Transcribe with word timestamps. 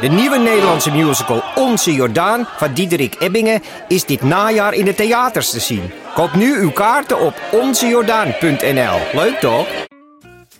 De 0.00 0.08
nieuwe 0.08 0.38
Nederlandse 0.38 0.90
musical 0.90 1.42
Onze 1.54 1.92
Jordaan 1.92 2.44
van 2.44 2.72
Diederik 2.72 3.20
Ebbingen 3.20 3.62
is 3.88 4.04
dit 4.04 4.22
najaar 4.22 4.74
in 4.74 4.84
de 4.84 4.94
theaters 4.94 5.50
te 5.50 5.60
zien. 5.60 5.90
Koop 6.14 6.34
nu 6.34 6.56
uw 6.58 6.70
kaarten 6.70 7.20
op 7.20 7.34
onzejordaan.nl. 7.52 8.98
Leuk 9.12 9.38
toch? 9.40 9.66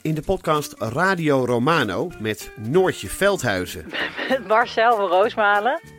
In 0.02 0.14
de 0.14 0.22
podcast 0.22 0.74
Radio 0.78 1.44
Romano 1.44 2.10
met 2.18 2.50
Noortje 2.56 3.08
Veldhuizen 3.08 3.92
Met 4.28 4.46
Marcel 4.48 4.96
van 4.96 5.08
Roosmalen. 5.08 5.80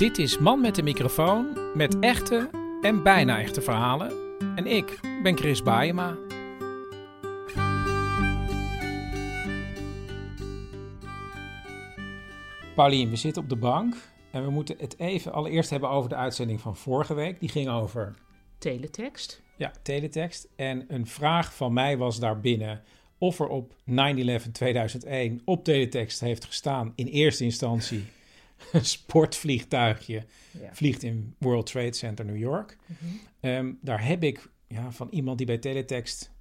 Dit 0.00 0.18
is 0.18 0.38
Man 0.38 0.60
met 0.60 0.74
de 0.74 0.82
microfoon 0.82 1.58
met 1.74 1.98
echte 1.98 2.50
en 2.82 3.02
bijna 3.02 3.40
echte 3.40 3.60
verhalen. 3.60 4.12
En 4.56 4.66
ik 4.66 5.00
ben 5.22 5.36
Chris 5.36 5.62
Baayema. 5.62 6.16
Paulien, 12.74 13.10
we 13.10 13.16
zitten 13.16 13.42
op 13.42 13.48
de 13.48 13.56
bank 13.56 13.94
en 14.30 14.44
we 14.44 14.50
moeten 14.50 14.76
het 14.78 14.98
even 14.98 15.32
allereerst 15.32 15.70
hebben 15.70 15.90
over 15.90 16.08
de 16.08 16.16
uitzending 16.16 16.60
van 16.60 16.76
vorige 16.76 17.14
week. 17.14 17.40
Die 17.40 17.48
ging 17.48 17.68
over 17.68 18.14
Teletext. 18.58 19.42
ja, 19.56 19.72
teletext. 19.82 20.48
En 20.56 20.84
een 20.88 21.06
vraag 21.06 21.54
van 21.54 21.72
mij 21.72 21.96
was 21.96 22.18
daarbinnen 22.18 22.82
of 23.18 23.40
er 23.40 23.48
op 23.48 23.74
9-11-2001 23.90 23.94
op 25.44 25.64
teletext 25.64 26.20
heeft 26.20 26.44
gestaan 26.44 26.92
in 26.94 27.06
eerste 27.06 27.44
instantie 27.44 28.04
een 28.72 28.84
sportvliegtuigje 28.96 30.24
Ja. 30.60 30.74
vliegt 30.74 31.02
in 31.02 31.34
World 31.38 31.66
Trade 31.66 31.92
Center 31.94 32.24
New 32.24 32.36
York. 32.36 32.76
Mhm. 32.86 32.96
Ehm, 33.40 33.72
daar 33.80 34.06
heb 34.06 34.22
ik 34.22 34.50
ja, 34.66 34.90
van 34.92 35.08
iemand 35.10 35.38
die 35.38 35.46
bij 35.46 35.58
teletext 35.58 36.32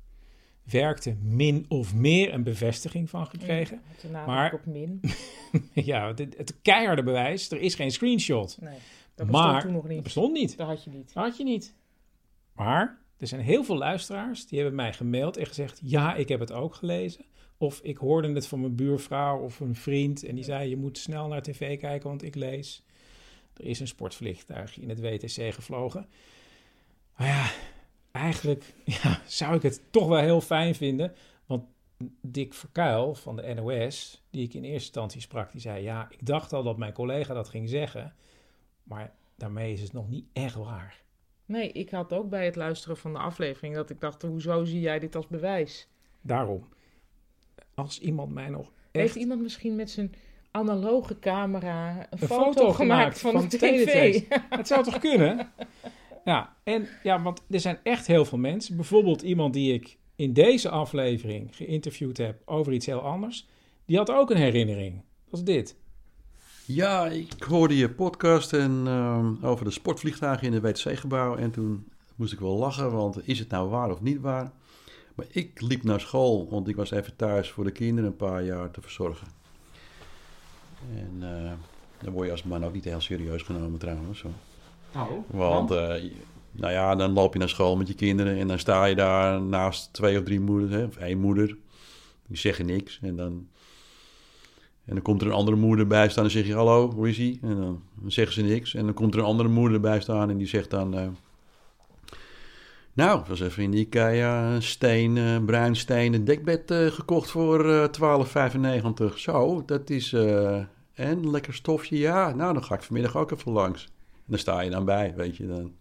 werkte 0.64 1.16
min 1.22 1.66
of 1.68 1.94
meer 1.96 2.34
een 2.34 2.44
bevestiging 2.44 3.10
van 3.10 3.28
gekregen. 3.28 3.82
Ja, 4.12 4.26
Maar- 4.26 4.54
op 4.54 4.66
min. 4.66 5.02
ja, 5.74 6.08
het, 6.08 6.38
het 6.38 6.56
keiharde 6.62 7.04
bewijs, 7.04 7.52
er 7.52 7.60
is 7.62 7.76
geen 7.76 7.92
screenshot. 7.92 8.58
Nee, 8.62 8.74
dat 9.16 9.28
bestond 9.28 9.52
maar 9.52 9.62
toen 9.62 9.72
nog 9.72 9.82
dat 9.82 9.92
niet. 9.92 10.04
bestond 10.04 10.34
niet. 10.34 10.58
Dat 10.58 10.68
had 10.68 10.84
je 10.84 10.90
niet. 10.90 11.14
Dat 11.14 11.24
had 11.24 11.38
je 11.38 11.44
niet. 11.44 11.74
Maar 12.54 12.98
er 13.18 13.28
zijn 13.28 13.42
heel 13.42 13.64
veel 13.64 13.78
luisteraars 13.78 14.48
die 14.48 14.60
hebben 14.60 14.76
mij 14.78 14.94
gemaild 14.94 15.38
en 15.38 15.46
gezegd: 15.46 15.80
Ja, 15.84 16.16
ik 16.16 16.28
heb 16.30 16.40
het 16.40 16.52
ook 16.52 16.76
gelezen. 16.76 17.26
Of 17.62 17.80
ik 17.84 17.98
hoorde 17.98 18.34
het 18.34 18.48
van 18.48 18.60
mijn 18.60 18.76
buurvrouw 18.76 19.40
of 19.40 19.60
een 19.60 19.76
vriend 19.76 20.24
en 20.24 20.36
die 20.36 20.44
zei: 20.44 20.70
Je 20.70 20.78
moet 20.78 20.98
snel 20.98 21.28
naar 21.28 21.42
tv 21.42 21.80
kijken, 21.80 22.10
want 22.10 22.24
ik 22.24 22.36
lees. 22.36 22.86
Er 23.54 23.66
is 23.66 23.80
een 23.80 23.88
sportvliegtuigje 23.88 24.82
in 24.82 24.90
het 24.90 25.00
WTC 25.00 25.54
gevlogen. 25.54 26.08
Maar 27.18 27.28
ja, 27.28 27.52
eigenlijk 28.12 28.74
ja, 29.02 29.22
zou 29.26 29.56
ik 29.56 29.62
het 29.62 29.82
toch 29.90 30.08
wel 30.08 30.20
heel 30.20 30.42
fijn 30.42 30.76
vinden. 30.76 31.14
Want 31.46 31.64
Dick 32.22 32.54
Verkuil 32.54 33.16
van 33.16 33.36
de 33.36 33.54
NOS, 33.54 34.24
die 34.30 34.44
ik 34.44 34.54
in 34.54 34.64
eerste 34.64 34.76
instantie 34.76 35.22
sprak, 35.22 35.52
die 35.52 35.62
zei: 35.62 35.84
Ja, 35.84 36.08
ik 36.10 36.26
dacht 36.26 36.54
al 36.54 36.64
dat 36.64 36.78
mijn 36.78 36.94
collega 36.94 37.34
dat 37.34 37.50
ging 37.50 37.70
zeggen. 37.70 38.16
Maar 38.84 39.14
daarmee 39.36 39.74
is 39.74 39.82
het 39.82 39.94
nog 39.94 40.10
niet 40.10 40.26
echt 40.34 40.56
waar. 40.56 41.02
Nee, 41.46 41.72
ik 41.72 41.90
had 41.90 42.14
ook 42.14 42.30
bij 42.30 42.46
het 42.46 42.56
luisteren 42.56 42.98
van 42.98 43.14
de 43.14 43.20
aflevering 43.20 43.76
dat 43.76 43.90
ik 43.90 44.00
dacht, 44.00 44.22
hoezo 44.22 44.64
zie 44.66 44.80
jij 44.80 45.00
dit 45.00 45.16
als 45.16 45.28
bewijs? 45.28 45.88
Daarom, 46.22 46.68
als 47.84 48.00
iemand 48.00 48.34
mij 48.34 48.50
nog 48.50 48.72
Heeft 48.92 49.16
iemand 49.16 49.42
misschien 49.42 49.76
met 49.76 49.90
zijn 49.90 50.14
analoge 50.52 51.20
camera 51.20 51.98
een, 51.98 52.06
een 52.10 52.28
foto, 52.28 52.72
gemaakt 52.72 53.20
van, 53.20 53.42
de 53.42 53.48
tv? 53.48 53.60
teletext. 53.60 54.26
Het 54.50 54.68
zou 54.72 54.84
toch 54.84 55.00
kunnen? 55.00 55.52
Ja, 56.26 56.56
en 56.64 56.88
ja, 57.04 57.22
want 57.22 57.42
er 57.50 57.60
zijn 57.60 57.80
echt 57.84 58.08
heel 58.08 58.26
veel 58.26 58.38
mensen. 58.38 58.76
Bijvoorbeeld 58.76 59.22
iemand 59.22 59.54
die 59.54 59.74
ik 59.74 59.98
in 60.16 60.34
deze 60.34 60.70
aflevering 60.70 61.56
geïnterviewd 61.56 62.18
heb 62.18 62.42
over 62.46 62.74
iets 62.74 62.86
heel 62.86 63.02
anders. 63.02 63.48
Die 63.86 63.98
had 63.98 64.12
ook 64.12 64.30
een 64.30 64.38
herinnering. 64.38 65.02
Dat 65.30 65.40
is 65.40 65.46
dit. 65.46 65.76
Ja, 66.66 67.08
ik 67.08 67.44
hoorde 67.44 67.78
je 67.78 67.90
podcast 67.90 68.54
en, 68.54 68.84
ehm, 68.86 69.46
over 69.46 69.66
de 69.66 69.72
sportvliegtuigen 69.72 70.48
in 70.48 70.54
het 70.54 70.64
WTC-gebouw. 70.64 71.36
En 71.36 71.52
toen 71.52 71.88
moest 72.16 72.34
ik 72.34 72.40
wel 72.40 72.58
lachen, 72.58 72.92
want 72.92 73.28
is 73.28 73.40
het 73.40 73.50
nou 73.50 73.70
waar 73.70 73.92
of 73.92 74.02
niet 74.02 74.20
waar? 74.20 74.52
Maar 75.20 75.28
ik 75.32 75.62
liep 75.62 75.84
naar 75.84 76.00
school, 76.00 76.48
want 76.50 76.68
ik 76.68 76.76
was 76.76 76.92
even 76.92 77.16
thuis 77.16 77.50
voor 77.50 77.64
de 77.64 77.72
kinderen 77.72 78.10
een 78.10 78.16
paar 78.16 78.44
jaar 78.44 78.72
te 78.72 78.82
verzorgen. 78.82 79.28
En 80.96 81.18
eh, 81.22 81.52
dan 82.04 82.14
word 82.14 82.26
je 82.26 82.32
als 82.32 82.44
man 82.44 82.66
ook 82.66 82.74
niet 82.74 82.84
heel 82.84 83.02
serieus 83.02 83.42
genomen 83.42 83.80
trouwens. 83.80 84.20
Zo. 84.20 84.30
Want, 85.28 85.72
eh, 85.72 86.04
nou 86.52 86.74
ja, 86.74 86.96
dan 86.96 87.12
loop 87.12 87.34
je 87.34 87.40
naar 87.40 87.50
school 87.50 87.78
met 87.78 87.88
je 87.88 87.94
kinderen 87.94 88.38
en 88.38 88.48
dan 88.48 88.60
sta 88.60 88.86
je 88.86 88.96
daar 88.96 89.42
naast 89.42 89.94
twee 89.94 90.18
of 90.18 90.24
drie 90.24 90.40
moeders, 90.40 90.72
hè, 90.72 90.84
of 90.84 90.98
één 90.98 91.20
moeder. 91.20 91.58
Die 92.28 92.38
zeggen 92.38 92.66
niks 92.66 93.00
en 93.02 93.16
dan... 93.16 93.48
En 94.86 94.96
dan 94.96 95.04
komt 95.04 95.22
er 95.22 95.28
een 95.28 95.34
andere 95.34 95.58
moeder 95.58 95.88
bij 95.88 96.10
staan 96.10 96.24
en 96.24 96.32
zeg 96.32 96.46
je 96.46 96.54
hallo, 96.54 96.92
hoe 96.92 97.10
is 97.10 97.18
hij? 97.18 97.40
En 97.42 97.56
dan, 97.56 97.84
dan 98.02 98.12
zeggen 98.12 98.34
ze 98.34 98.42
niks. 98.42 98.74
En 98.74 98.86
dan 98.86 98.94
komt 98.94 99.14
er 99.14 99.20
een 99.20 99.26
andere 99.26 99.50
moeder 99.50 99.80
bij 99.80 100.02
staan 100.02 100.30
en 100.30 100.38
die 100.38 100.48
zegt 100.48 100.70
dan... 100.70 100.94
eh, 100.98 101.08
nou, 103.00 103.20
ik 103.20 103.26
was 103.26 103.40
even 103.40 103.64
in 103.64 103.72
de 103.72 103.78
Ikea 103.78 104.54
een 104.54 104.64
steen, 104.64 105.18
eh 105.18 105.44
bruin 105.46 105.76
stenen 105.76 106.26
dekbed 106.26 106.72
eh, 106.72 106.86
gekocht 106.86 107.30
voor 107.30 107.70
eh 107.70 109.12
12,95. 109.12 109.16
Zo, 109.16 109.66
dat 109.66 109.90
is... 109.90 110.14
eh 110.14 110.64
en, 110.94 111.30
lekker 111.30 111.54
stofje? 111.54 111.98
Ja, 111.98 112.34
nou, 112.34 112.54
dan 112.54 112.64
ga 112.64 112.76
ik 112.76 112.84
vanmiddag 112.84 113.18
ook 113.18 113.32
even 113.32 113.52
langs. 113.52 113.84
En 113.86 114.26
dan 114.26 114.40
sta 114.40 114.62
je 114.62 114.70
dan 114.70 114.86
bij, 114.86 115.14
weet 115.16 115.38
je 115.38 115.48
dan. 115.48 115.74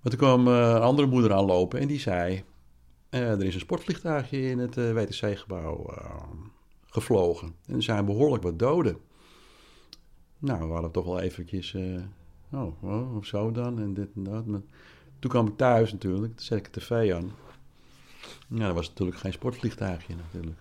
Maar 0.00 0.12
toen 0.12 0.18
kwam 0.18 0.46
een 0.46 0.80
andere 0.80 1.08
moeder 1.08 1.32
aanlopen 1.32 1.80
en 1.80 1.88
die 1.88 2.00
zei... 2.00 2.44
er 3.10 3.44
is 3.44 3.54
een 3.54 3.60
sportvliegtuigje 3.60 4.50
in 4.50 4.58
het 4.58 4.74
WTC-gebouw 4.74 5.94
gevlogen. 6.86 7.54
En 7.66 7.74
er 7.74 7.82
zijn 7.82 8.04
behoorlijk 8.04 8.42
wat 8.42 8.58
doden. 8.58 8.96
Nou, 10.38 10.66
we 10.66 10.72
hadden 10.72 10.90
toch 10.90 11.04
wel 11.04 11.20
eventjes... 11.20 11.76
oh, 12.52 12.82
oh, 12.82 13.16
of 13.16 13.26
zo 13.26 13.50
dan, 13.50 13.78
en 13.78 13.94
dit 13.94 14.08
en 14.14 14.22
dat. 14.22 14.46
Maar 14.46 14.60
toen 15.22 15.30
kwam 15.30 15.46
ik 15.46 15.56
thuis 15.56 15.92
natuurlijk, 15.92 16.36
toen 16.36 16.44
zet 16.44 16.58
ik 16.58 16.72
de 16.72 16.80
tv 16.80 17.12
aan. 17.14 17.32
Ja, 18.48 18.66
dat 18.66 18.74
was 18.74 18.88
natuurlijk 18.88 19.18
geen 19.18 19.32
sportvliegtuigje 19.32 20.14
natuurlijk. 20.14 20.58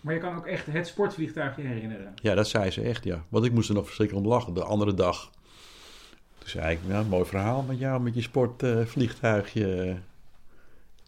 Maar 0.00 0.14
je 0.14 0.20
kan 0.20 0.36
ook 0.36 0.46
echt 0.46 0.66
het 0.66 0.86
sportvliegtuigje 0.86 1.62
herinneren. 1.62 2.14
Ja, 2.14 2.34
dat 2.34 2.48
zei 2.48 2.70
ze 2.70 2.82
echt, 2.82 3.04
ja. 3.04 3.24
Want 3.28 3.44
ik 3.44 3.52
moest 3.52 3.68
er 3.68 3.74
nog 3.74 3.84
verschrikkelijk 3.84 4.26
om 4.26 4.32
lachen, 4.32 4.54
de 4.54 4.64
andere 4.64 4.94
dag. 4.94 5.30
Toen 6.38 6.48
zei 6.48 6.74
ik, 6.74 6.80
ja, 6.86 7.02
mooi 7.02 7.24
verhaal 7.24 7.62
met 7.62 7.78
jou, 7.78 8.02
met 8.02 8.14
je 8.14 8.22
sportvliegtuigje. 8.22 9.96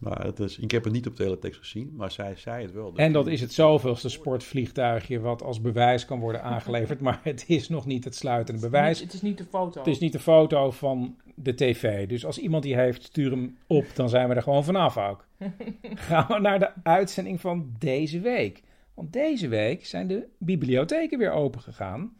Maar 0.05 0.25
het 0.25 0.39
is, 0.39 0.57
ik 0.57 0.71
heb 0.71 0.83
het 0.83 0.93
niet 0.93 1.07
op 1.07 1.15
teletext 1.15 1.59
gezien, 1.59 1.93
maar 1.95 2.11
zij 2.11 2.35
zei 2.35 2.63
het 2.63 2.71
wel. 2.71 2.93
En 2.95 3.13
dat 3.13 3.27
is 3.27 3.41
het 3.41 3.53
zoveelste 3.53 4.09
sportvliegtuigje 4.09 5.19
wat 5.19 5.43
als 5.43 5.61
bewijs 5.61 6.05
kan 6.05 6.19
worden 6.19 6.43
aangeleverd. 6.43 7.01
Maar 7.01 7.19
het 7.23 7.43
is 7.47 7.69
nog 7.69 7.85
niet 7.85 8.03
het 8.03 8.15
sluitende 8.15 8.61
bewijs. 8.61 8.99
Het 8.99 9.13
is 9.13 9.21
niet 9.21 9.37
de 9.37 9.45
foto. 9.45 9.79
Het 9.79 9.87
is 9.87 9.99
niet 9.99 10.11
de 10.11 10.19
foto 10.19 10.71
van 10.71 11.15
de 11.35 11.55
tv. 11.55 12.07
Dus 12.07 12.25
als 12.25 12.37
iemand 12.37 12.63
die 12.63 12.75
heeft, 12.75 13.03
stuur 13.03 13.31
hem 13.31 13.57
op. 13.67 13.85
Dan 13.93 14.09
zijn 14.09 14.29
we 14.29 14.35
er 14.35 14.41
gewoon 14.41 14.63
vanaf 14.63 14.97
ook. 14.97 15.27
Gaan 15.81 16.27
we 16.27 16.39
naar 16.39 16.59
de 16.59 16.71
uitzending 16.83 17.41
van 17.41 17.75
deze 17.79 18.19
week. 18.19 18.63
Want 18.93 19.13
deze 19.13 19.47
week 19.47 19.85
zijn 19.85 20.07
de 20.07 20.27
bibliotheken 20.37 21.17
weer 21.17 21.31
open 21.31 21.61
gegaan. 21.61 22.17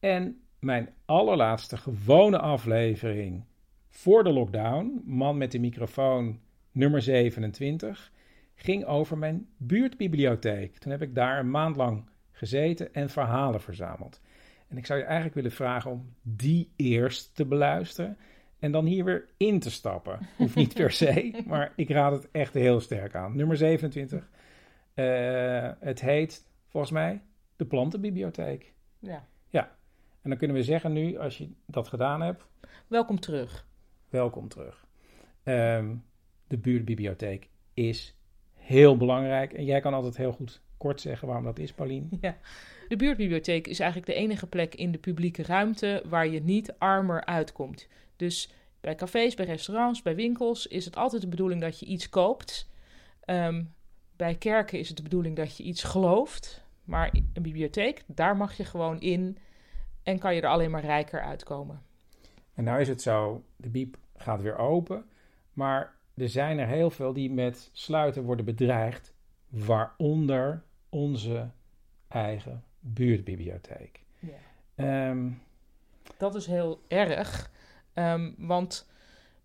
En 0.00 0.40
mijn 0.58 0.88
allerlaatste 1.04 1.76
gewone 1.76 2.38
aflevering 2.38 3.44
voor 3.88 4.24
de 4.24 4.32
lockdown, 4.32 5.02
Man 5.04 5.38
met 5.38 5.52
de 5.52 5.58
microfoon 5.58 6.38
nummer 6.72 7.02
27, 7.02 8.12
ging 8.54 8.84
over 8.84 9.18
mijn 9.18 9.48
buurtbibliotheek. 9.56 10.78
Toen 10.78 10.90
heb 10.92 11.02
ik 11.02 11.14
daar 11.14 11.38
een 11.38 11.50
maand 11.50 11.76
lang 11.76 12.08
gezeten 12.32 12.94
en 12.94 13.10
verhalen 13.10 13.60
verzameld. 13.60 14.20
En 14.68 14.76
ik 14.76 14.86
zou 14.86 14.98
je 14.98 15.04
eigenlijk 15.04 15.34
willen 15.34 15.52
vragen 15.52 15.90
om 15.90 16.14
die 16.22 16.72
eerst 16.76 17.34
te 17.34 17.46
beluisteren 17.46 18.16
en 18.58 18.72
dan 18.72 18.84
hier 18.84 19.04
weer 19.04 19.28
in 19.36 19.58
te 19.60 19.70
stappen. 19.70 20.18
Hoeft 20.36 20.54
niet 20.54 20.74
per 20.74 20.90
se, 20.90 21.34
maar 21.46 21.72
ik 21.76 21.90
raad 21.90 22.12
het 22.12 22.28
echt 22.30 22.54
heel 22.54 22.80
sterk 22.80 23.14
aan. 23.14 23.36
Nummer 23.36 23.56
27. 23.56 24.30
Eh, 24.94 25.70
het 25.80 26.00
heet 26.00 26.46
volgens 26.68 26.92
mij 26.92 27.22
de 27.56 27.64
Plantenbibliotheek. 27.64 28.72
Ja. 28.98 29.28
En 30.22 30.30
dan 30.30 30.38
kunnen 30.38 30.56
we 30.56 30.62
zeggen 30.62 30.92
nu, 30.92 31.18
als 31.18 31.38
je 31.38 31.50
dat 31.66 31.88
gedaan 31.88 32.20
hebt, 32.20 32.46
Welkom 32.86 33.20
terug. 33.20 33.66
welkom 34.08 34.48
terug. 34.48 34.86
Ehm, 35.42 35.94
de 36.50 36.58
buurtbibliotheek 36.58 37.48
is 37.74 38.14
heel 38.54 38.96
belangrijk 38.96 39.52
en 39.52 39.64
jij 39.64 39.80
kan 39.80 39.94
altijd 39.94 40.16
heel 40.16 40.32
goed 40.32 40.60
kort 40.76 41.00
zeggen 41.00 41.26
waarom 41.26 41.44
dat 41.44 41.58
is, 41.58 41.72
Paulien? 41.72 42.08
Ja. 42.20 42.36
De 42.88 42.96
buurtbibliotheek 42.96 43.66
is 43.66 43.80
eigenlijk 43.80 44.12
de 44.12 44.18
enige 44.18 44.46
plek 44.46 44.74
in 44.74 44.92
de 44.92 44.98
publieke 44.98 45.42
ruimte 45.42 46.02
waar 46.08 46.28
je 46.28 46.42
niet 46.42 46.74
armer 46.78 47.24
uitkomt. 47.24 47.88
Dus 48.16 48.50
bij 48.80 48.94
cafés, 48.94 49.34
bij 49.34 49.46
restaurants, 49.46 50.02
bij 50.02 50.14
winkels 50.14 50.66
is 50.66 50.84
het 50.84 50.96
altijd 50.96 51.22
de 51.22 51.28
bedoeling 51.28 51.60
dat 51.60 51.78
je 51.78 51.86
iets 51.86 52.08
koopt. 52.08 52.68
Ehm, 53.20 53.64
bij 54.16 54.34
kerken 54.34 54.78
is 54.78 54.88
het 54.88 54.96
de 54.96 55.02
bedoeling 55.02 55.36
dat 55.36 55.56
je 55.56 55.62
iets 55.62 55.82
gelooft. 55.82 56.64
Maar 56.84 57.10
een 57.12 57.42
bibliotheek, 57.42 58.02
daar 58.06 58.36
mag 58.36 58.56
je 58.56 58.64
gewoon 58.64 59.00
in 59.00 59.38
en 60.02 60.18
kan 60.18 60.34
je 60.34 60.40
er 60.40 60.48
alleen 60.48 60.70
maar 60.70 60.84
rijker 60.84 61.22
uitkomen. 61.22 61.82
En 62.54 62.64
nou 62.64 62.80
is 62.80 62.88
het 62.88 63.02
zo, 63.02 63.44
de 63.56 63.68
biep 63.68 63.96
gaat 64.16 64.42
weer 64.42 64.58
open, 64.58 65.04
maar 65.52 65.98
er 66.14 66.28
zijn 66.28 66.58
er 66.58 66.66
heel 66.66 66.90
veel 66.90 67.12
die 67.12 67.30
met 67.30 67.70
sluiten 67.72 68.22
worden 68.22 68.44
bedreigd, 68.44 69.14
waaronder 69.48 70.62
onze 70.88 71.50
eigen 72.08 72.64
buurtbibliotheek. 72.80 74.02
Ja. 74.18 74.30
Ehm, 74.74 75.30
Dat 76.16 76.34
is 76.34 76.46
heel 76.46 76.80
erg, 76.88 77.50
Ehm, 77.92 78.30
want 78.36 78.88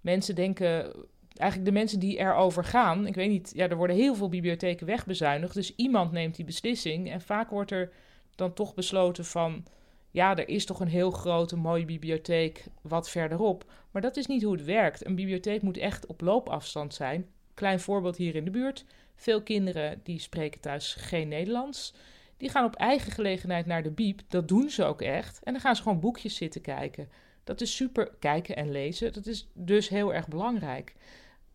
mensen 0.01 0.35
denken, 0.35 0.93
eigenlijk 1.33 1.69
de 1.69 1.77
mensen 1.79 1.99
die 1.99 2.17
erover 2.17 2.63
gaan, 2.63 3.07
ik 3.07 3.15
weet 3.15 3.29
niet, 3.29 3.51
ja, 3.55 3.69
er 3.69 3.75
worden 3.75 3.95
heel 3.95 4.15
veel 4.15 4.29
bibliotheken 4.29 4.85
wegbezuinigd, 4.85 5.53
dus 5.53 5.75
iemand 5.75 6.11
neemt 6.11 6.35
die 6.35 6.45
beslissing 6.45 7.11
en 7.11 7.21
vaak 7.21 7.49
wordt 7.49 7.71
er 7.71 7.91
dan 8.35 8.53
toch 8.53 8.73
besloten 8.73 9.25
van, 9.25 9.65
ja, 10.15 10.35
er 10.35 10.49
is 10.49 10.65
toch 10.65 10.79
een 10.79 10.87
heel 10.87 11.11
grote 11.11 11.55
mooie 11.55 11.85
bibliotheek 11.85 12.65
wat 12.81 13.09
verderop, 13.09 13.71
maar 13.91 14.01
dat 14.01 14.17
is 14.17 14.25
niet 14.25 14.43
hoe 14.43 14.53
het 14.53 14.65
werkt. 14.65 15.05
Een 15.05 15.15
bibliotheek 15.15 15.61
moet 15.61 15.77
echt 15.77 16.05
op 16.05 16.21
loopafstand 16.21 16.93
zijn. 16.93 17.27
Klein 17.53 17.79
voorbeeld 17.79 18.17
hier 18.17 18.35
in 18.35 18.45
de 18.45 18.51
buurt. 18.51 18.85
Veel 19.15 19.41
kinderen 19.41 19.99
die 20.03 20.19
spreken 20.19 20.61
thuis 20.61 20.93
geen 20.93 21.27
Nederlands. 21.27 21.93
Die 22.37 22.49
gaan 22.49 22.65
op 22.65 22.75
eigen 22.75 23.11
gelegenheid 23.11 23.65
naar 23.65 23.83
de 23.83 23.91
biep. 23.91 24.21
Dat 24.27 24.47
doen 24.47 24.69
ze 24.69 24.83
ook 24.83 25.01
echt. 25.01 25.43
En 25.43 25.53
dan 25.53 25.61
gaan 25.61 25.75
ze 25.75 25.81
gewoon 25.81 25.99
boekjes 25.99 26.35
zitten 26.35 26.61
kijken. 26.61 27.09
Dat 27.43 27.61
is 27.61 27.75
super 27.75 28.11
kijken 28.19 28.55
en 28.55 28.71
lezen. 28.71 29.13
Dat 29.13 29.25
is 29.25 29.47
dus 29.53 29.89
heel 29.89 30.13
erg 30.13 30.27
belangrijk. 30.27 30.95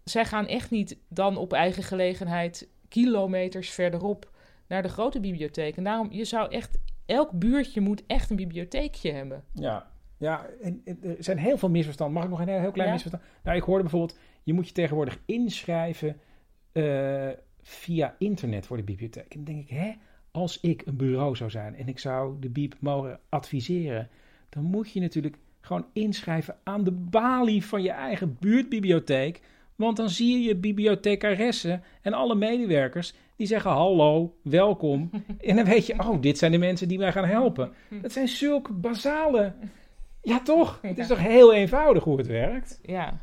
Zij 0.04 0.24
gaan 0.24 0.46
echt 0.46 0.70
niet 0.70 0.96
dan 1.08 1.36
op 1.36 1.52
eigen 1.52 1.82
gelegenheid 1.82 2.68
kilometers 2.88 3.70
verderop 3.70 4.30
naar 4.66 4.82
de 4.82 4.88
grote 4.88 5.20
bibliotheek. 5.20 5.76
En 5.76 5.84
daarom, 5.84 6.12
je 6.12 6.24
zou 6.24 6.50
echt, 6.50 6.78
elk 7.10 7.30
buurtje 7.32 7.80
moet 7.80 8.02
echt 8.06 8.30
een 8.30 8.36
bibliotheekje 8.36 9.12
hebben. 9.12 9.44
Ja, 9.54 9.90
ja 10.16 10.46
en, 10.62 10.80
en 10.84 10.98
er 11.02 11.16
zijn 11.18 11.38
heel 11.38 11.58
veel 11.58 11.70
misverstanden. 11.70 12.14
Mag 12.14 12.24
ik 12.24 12.30
nog 12.30 12.40
een 12.40 12.48
heel, 12.48 12.60
heel 12.60 12.70
klein 12.70 12.88
Ja. 12.88 12.94
misverstand? 12.94 13.24
Nou, 13.42 13.56
ik 13.56 13.62
hoorde 13.62 13.82
bijvoorbeeld, 13.82 14.18
je 14.42 14.52
moet 14.52 14.66
je 14.66 14.72
tegenwoordig 14.74 15.18
inschrijven 15.26 16.16
eh, 16.72 17.28
via 17.62 18.14
internet 18.18 18.66
voor 18.66 18.76
de 18.76 18.82
bibliotheek. 18.82 19.34
En 19.34 19.44
dan 19.44 19.54
denk 19.54 19.68
ik, 19.68 19.76
hè, 19.76 19.92
als 20.30 20.60
ik 20.60 20.86
een 20.86 20.96
bureau 20.96 21.36
zou 21.36 21.50
zijn 21.50 21.76
en 21.76 21.88
ik 21.88 21.98
zou 21.98 22.36
de 22.40 22.48
biep 22.50 22.74
mogen 22.80 23.20
adviseren, 23.28 24.08
dan 24.48 24.64
moet 24.64 24.92
je 24.92 25.00
natuurlijk 25.00 25.36
gewoon 25.60 25.86
inschrijven 25.92 26.56
aan 26.62 26.84
de 26.84 26.92
balie 26.92 27.64
van 27.64 27.82
je 27.82 27.90
eigen 27.90 28.36
buurtbibliotheek. 28.40 29.40
Want 29.80 29.96
dan 29.96 30.10
zie 30.10 30.32
je 30.38 30.48
je 30.48 30.56
bibliothecaressen 30.56 31.82
en 32.02 32.12
alle 32.12 32.34
medewerkers 32.34 33.14
die 33.36 33.46
zeggen 33.46 33.70
hallo, 33.70 34.36
welkom. 34.42 35.10
En 35.40 35.56
dan 35.56 35.64
weet 35.64 35.86
je, 35.86 35.98
oh, 35.98 36.20
dit 36.20 36.38
zijn 36.38 36.52
de 36.52 36.58
mensen 36.58 36.88
die 36.88 36.98
mij 36.98 37.12
gaan 37.12 37.24
helpen. 37.24 37.72
Dat 38.02 38.12
zijn 38.12 38.28
zulke 38.28 38.72
basale... 38.72 39.54
Ja, 40.22 40.40
toch? 40.42 40.78
Het 40.82 40.98
is 40.98 41.08
Ja. 41.08 41.14
toch 41.14 41.24
heel 41.24 41.54
eenvoudig 41.54 42.04
hoe 42.04 42.16
het 42.18 42.26
werkt? 42.26 42.80
Ja. 42.82 43.20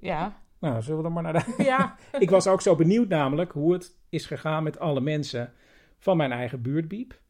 Ja. 0.00 0.40
Nou, 0.58 0.82
zullen 0.82 0.96
we 0.96 1.02
dan 1.02 1.12
maar 1.12 1.22
naar 1.22 1.32
de... 1.32 1.62
Ja. 1.62 1.96
Ik 2.18 2.30
was 2.30 2.46
ook 2.46 2.60
zo 2.60 2.76
benieuwd 2.76 3.08
namelijk 3.08 3.52
hoe 3.52 3.72
het 3.72 3.96
is 4.08 4.26
gegaan 4.26 4.62
met 4.62 4.78
alle 4.78 5.00
mensen 5.00 5.52
van 5.98 6.16
mijn 6.16 6.32
eigen 6.32 6.62
buurtbiep. 6.62 7.20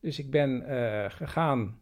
Dus 0.00 0.18
ik 0.18 0.30
ben 0.30 0.66
eh, 0.66 1.10
gegaan 1.10 1.78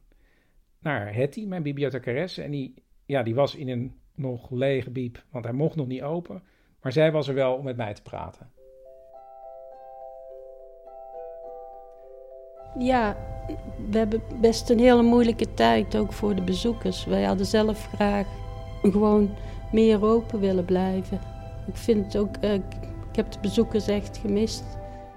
naar 0.78 1.14
Hetty, 1.14 1.44
mijn 1.46 1.62
bibliothecaresse. 1.62 2.42
En 2.42 2.50
die, 2.50 2.74
ja, 3.06 3.22
die 3.22 3.34
was 3.34 3.54
in 3.54 3.68
een 3.68 3.99
nog 4.20 4.50
lege 4.50 4.90
biep, 4.90 5.24
want 5.30 5.44
hij 5.44 5.54
mocht 5.54 5.76
nog 5.76 5.86
niet 5.86 6.02
open. 6.02 6.42
Maar 6.82 6.92
zij 6.92 7.12
was 7.12 7.28
er 7.28 7.34
wel 7.34 7.54
om 7.54 7.64
met 7.64 7.76
mij 7.76 7.94
te 7.94 8.02
praten. 8.02 8.50
Ja, 12.78 13.16
we 13.90 13.98
hebben 13.98 14.22
best 14.40 14.70
een 14.70 14.78
hele 14.78 15.02
moeilijke 15.02 15.54
tijd, 15.54 15.96
ook 15.96 16.12
voor 16.12 16.34
de 16.34 16.42
bezoekers. 16.42 17.04
Wij 17.04 17.22
hadden 17.22 17.46
zelf 17.46 17.86
graag 17.94 18.26
gewoon 18.82 19.30
meer 19.72 20.04
open 20.04 20.40
willen 20.40 20.64
blijven. 20.64 21.20
Ik 21.66 21.76
vind 21.76 22.04
het 22.04 22.16
ook, 22.16 22.36
eh, 22.36 22.54
ik 22.54 23.16
heb 23.16 23.32
de 23.32 23.38
bezoekers 23.40 23.88
echt 23.88 24.18
gemist. 24.18 24.64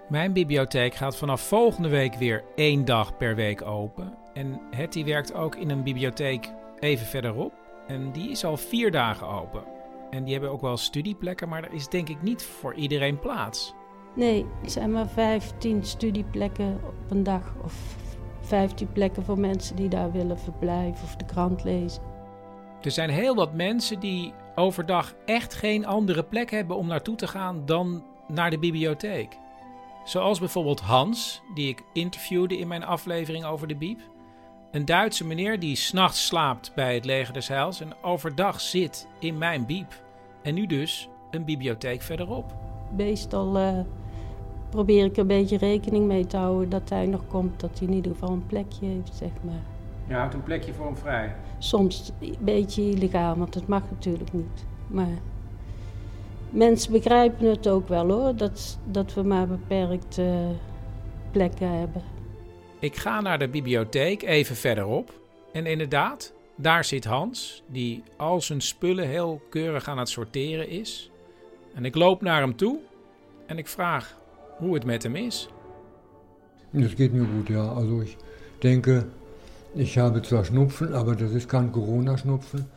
Mijn 0.10 0.34
bibliotheek 0.34 0.96
gaat 0.96 1.18
vanaf 1.18 1.42
volgende 1.42 1.90
week 1.90 2.16
weer 2.16 2.44
één 2.56 2.86
dag 2.86 3.18
per 3.18 3.36
week 3.36 3.62
open. 3.62 4.18
En 4.34 4.60
Hetty 4.76 5.04
werkt 5.04 5.34
ook 5.34 5.56
in 5.56 5.70
een 5.70 5.84
bibliotheek 5.84 6.54
even 6.80 7.06
verderop. 7.06 7.63
En 7.88 8.12
die 8.12 8.30
is 8.30 8.46
al 8.46 8.58
vier 8.58 8.92
dagen 8.92 9.28
open. 9.28 9.64
En 10.10 10.24
die 10.24 10.34
hebben 10.34 10.52
ook 10.52 10.62
wel 10.62 10.78
studieplekken, 10.78 11.50
maar 11.50 11.64
er 11.64 11.74
is 11.74 11.88
denk 11.88 12.10
ik 12.10 12.22
niet 12.22 12.44
voor 12.44 12.74
iedereen 12.74 13.20
plaats. 13.20 13.74
Nee, 14.16 14.46
er 14.64 14.70
zijn 14.70 14.92
maar 14.92 15.08
15 15.08 15.84
studieplekken 15.84 16.82
op 16.86 17.12
een 17.12 17.24
dag. 17.24 17.54
Of 17.64 17.74
15 18.42 18.92
plekken 18.92 19.24
voor 19.24 19.40
mensen 19.40 19.76
die 19.76 19.90
daar 19.90 20.12
willen 20.12 20.40
verblijven 20.40 21.04
of 21.04 21.16
de 21.16 21.26
krant 21.26 21.64
lezen. 21.64 22.04
Er 22.82 22.92
zijn 22.92 23.10
heel 23.10 23.36
wat 23.36 23.54
mensen 23.54 24.00
die 24.00 24.34
overdag 24.56 25.14
echt 25.26 25.54
geen 25.54 25.86
andere 25.86 26.24
plek 26.24 26.52
hebben 26.52 26.78
om 26.78 26.88
naartoe 26.88 27.16
te 27.16 27.28
gaan 27.28 27.66
dan 27.66 28.04
naar 28.28 28.50
de 28.50 28.60
bibliotheek. 28.60 29.38
Zoals 30.04 30.40
bijvoorbeeld 30.40 30.80
Hans, 30.80 31.42
die 31.54 31.70
ik 31.70 31.84
interviewde 31.94 32.58
in 32.58 32.68
mijn 32.68 32.84
aflevering 32.84 33.46
over 33.46 33.68
de 33.68 33.76
Biep. 33.76 34.00
Een 34.74 34.86
Duitse 34.86 35.26
meneer 35.26 35.60
die 35.60 35.76
s'nachts 35.76 36.26
slaapt 36.26 36.72
bij 36.76 36.94
het 36.94 37.06
Leger 37.06 37.34
des 37.34 37.48
Heils 37.48 37.82
en 37.82 37.94
overdag 38.02 38.62
zit 38.62 39.08
in 39.20 39.38
mijn 39.38 39.66
Biep. 39.66 40.04
En 40.42 40.54
nu 40.54 40.66
dus 40.66 41.10
een 41.32 41.46
bibliotheek 41.46 42.02
verderop. 42.02 42.56
Meestal 42.96 43.58
eh, 43.58 43.80
probeer 44.70 45.06
ik 45.06 45.14
er 45.14 45.20
een 45.20 45.28
beetje 45.28 45.58
rekening 45.58 46.08
mee 46.08 46.26
te 46.26 46.38
houden 46.38 46.70
dat 46.70 46.90
hij 46.90 47.06
nog 47.06 47.28
komt. 47.28 47.60
Dat 47.60 47.80
hij 47.80 47.88
in 47.88 47.94
ieder 47.94 48.12
geval 48.12 48.30
een 48.30 48.46
plekje 48.46 48.86
heeft, 48.86 49.16
zeg 49.16 49.30
maar. 49.42 49.64
Je 50.08 50.14
houdt 50.14 50.34
een 50.34 50.44
plekje 50.44 50.74
voor 50.74 50.86
hem 50.86 50.98
vrij. 50.98 51.36
Soms 51.58 52.12
een 52.20 52.36
beetje 52.40 52.90
illegaal, 52.90 53.36
want 53.36 53.54
dat 53.54 53.68
mag 53.68 53.84
natuurlijk 53.90 54.34
niet. 54.34 54.66
Maar 54.88 55.18
mensen 56.50 56.92
begrijpen 56.92 57.50
het 57.50 57.68
ook 57.68 57.88
wel 57.88 58.10
hoor, 58.10 58.36
dat, 58.36 58.80
dat 58.86 59.14
we 59.14 59.24
maar 59.24 59.48
beperkte 59.48 60.48
plekken 61.32 61.80
hebben. 61.80 62.13
Ik 62.84 62.96
ga 62.96 63.22
naar 63.22 63.40
de 63.40 63.48
bibliotheek 63.48 64.24
even 64.24 64.56
verderop. 64.56 65.20
En 65.54 65.66
inderdaad, 65.66 66.34
daar 66.56 66.86
zit 66.86 67.06
Hans, 67.06 67.64
die 67.68 68.04
al 68.18 68.42
zijn 68.42 68.62
spullen 68.62 69.08
heel 69.08 69.42
keurig 69.50 69.88
aan 69.88 69.98
het 69.98 70.10
sorteren 70.10 70.70
is. 70.70 71.12
En 71.74 71.86
ik 71.86 71.96
loop 71.96 72.22
naar 72.22 72.42
hem 72.42 72.56
toe 72.56 72.80
en 73.46 73.58
ik 73.58 73.68
vraag 73.68 74.18
hoe 74.58 74.74
het 74.74 74.86
met 74.86 75.04
hem 75.04 75.16
is. 75.16 75.50
Das 76.70 76.94
geht 76.94 77.14
mir 77.14 77.26
gut, 77.36 77.48
ja. 77.48 77.68
Also 77.68 78.02
ich 78.02 78.16
denke, 78.60 79.06
ich 79.74 79.98
habe 79.98 80.26
zwar 80.26 80.46
Schnupfen, 80.46 80.94
aber 80.94 81.16
das 81.16 81.32
ist 81.32 81.48
kein 81.48 81.72
Corona-Schnupfen. 81.72 82.70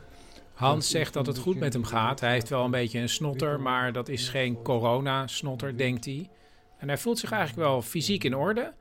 Hans 0.54 0.90
zegt 0.90 1.12
dat 1.12 1.26
het 1.26 1.38
goed 1.38 1.58
met 1.58 1.72
hem 1.72 1.84
gaat. 1.84 2.20
Hij 2.20 2.32
heeft 2.32 2.48
wel 2.48 2.64
een 2.64 2.70
beetje 2.70 2.98
een 2.98 3.08
snotter, 3.08 3.60
maar 3.60 3.92
dat 3.92 4.08
is 4.08 4.28
geen 4.28 4.62
corona-snotter, 4.62 5.76
denkt 5.76 6.04
hij. 6.04 6.28
En 6.78 6.88
hij 6.88 6.98
voelt 6.98 7.18
zich 7.18 7.30
eigenlijk 7.30 7.68
wel 7.68 7.82
fysiek 7.82 8.25
in 8.25 8.36
orde. 8.36 8.72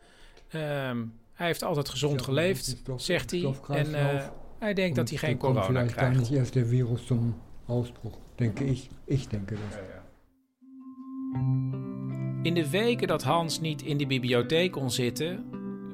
Ehm, 0.49 1.05
hij 1.33 1.47
heeft 1.47 1.63
altijd 1.63 1.89
gezond 1.89 2.21
geleefd, 2.21 2.83
zegt 2.95 3.31
hij. 3.31 3.53
En 3.69 3.93
eh, 3.93 4.27
hij 4.59 4.73
denkt 4.73 4.95
dat 4.95 5.09
hij 5.09 5.17
geen 5.17 5.37
corona 5.37 5.63
vielleicht 5.63 5.93
gar 5.93 6.03
krijgt. 6.03 6.19
nicht 6.19 6.31
erst 6.31 6.53
der 6.53 6.65
Virus 6.65 7.05
zum 7.05 7.35
Ausbruch, 7.67 8.17
denke 8.35 8.65
ich. 8.65 8.89
Ich 9.05 9.27
denke 9.27 9.53
das. 9.53 9.79
In 12.43 12.53
de 12.53 12.69
weken 12.69 13.07
dat 13.07 13.23
Hans 13.23 13.59
niet 13.59 13.81
in 13.81 13.97
de 13.97 14.07
bibliotheek 14.07 14.71
kon 14.71 14.91
zitten, 14.91 15.45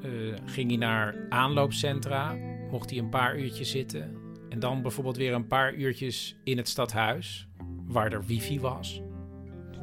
eh, 0.02 0.10
ging 0.44 0.68
hij 0.68 0.78
naar 0.78 1.26
aanloopcentra, 1.28 2.36
mocht 2.70 2.90
hij 2.90 2.98
een 2.98 3.08
paar 3.08 3.38
uurtjes 3.38 3.70
zitten. 3.70 4.16
En 4.48 4.58
dan 4.58 4.82
bijvoorbeeld 4.82 5.16
weer 5.16 5.32
een 5.32 5.46
paar 5.46 5.74
uurtjes 5.74 6.36
in 6.44 6.56
het 6.56 6.68
stadhuis, 6.68 7.48
waar 7.86 8.12
er 8.12 8.24
wifi 8.24 8.60
was. 8.60 9.02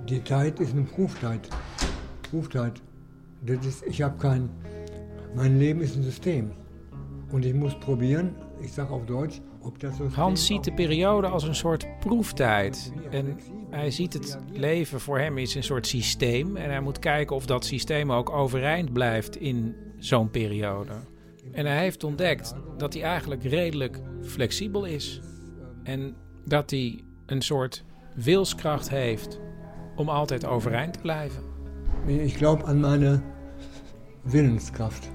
Die 0.05 0.21
Zeit 0.23 0.59
ist 0.59 0.71
eine 0.71 0.83
Prüfzeit. 0.83 1.47
Prüfzeit. 2.21 2.81
Das 3.41 3.65
ist, 3.65 3.83
ich 3.85 4.01
habe 4.01 4.17
kein. 4.17 4.49
Mein 5.35 5.59
Leben 5.59 5.81
ist 5.81 5.95
ein 5.95 6.03
System. 6.03 6.51
Und 7.31 7.45
ich 7.45 7.53
muss 7.53 7.75
probieren, 7.79 8.35
ich 8.61 8.71
sage 8.71 8.91
auf 8.91 9.05
Deutsch. 9.05 9.41
Hans 10.15 10.45
ziet 10.45 10.63
de 10.63 10.73
periode 10.73 11.27
als 11.27 11.43
een 11.43 11.55
soort 11.55 11.99
proeftijd. 11.99 12.93
En 13.09 13.39
hij 13.69 13.91
ziet 13.91 14.13
het 14.13 14.37
leven 14.51 14.99
voor 14.99 15.19
hem 15.19 15.37
is 15.37 15.55
een 15.55 15.63
soort 15.63 15.87
systeem. 15.87 16.55
En 16.55 16.69
hij 16.69 16.81
moet 16.81 16.99
kijken 16.99 17.35
of 17.35 17.45
dat 17.45 17.65
systeem 17.65 18.11
ook 18.11 18.29
overeind 18.29 18.93
blijft 18.93 19.35
in 19.35 19.75
zo'n 19.97 20.29
periode. 20.29 20.93
En 21.51 21.65
hij 21.65 21.79
heeft 21.79 22.03
ontdekt 22.03 22.55
dat 22.77 22.93
hij 22.93 23.03
eigenlijk 23.03 23.43
redelijk 23.43 24.01
flexibel 24.21 24.85
is. 24.85 25.21
En 25.83 26.15
dat 26.45 26.69
hij 26.69 27.03
een 27.25 27.41
soort 27.41 27.83
wilskracht 28.15 28.89
heeft 28.89 29.39
om 29.95 30.09
altijd 30.09 30.45
overeind 30.45 30.93
te 30.93 30.99
blijven. 30.99 31.48
Ik 32.09 32.33
geloof 32.33 32.63
aan 32.63 32.79
mijn 32.79 33.23
Willenskraft. 34.21 35.09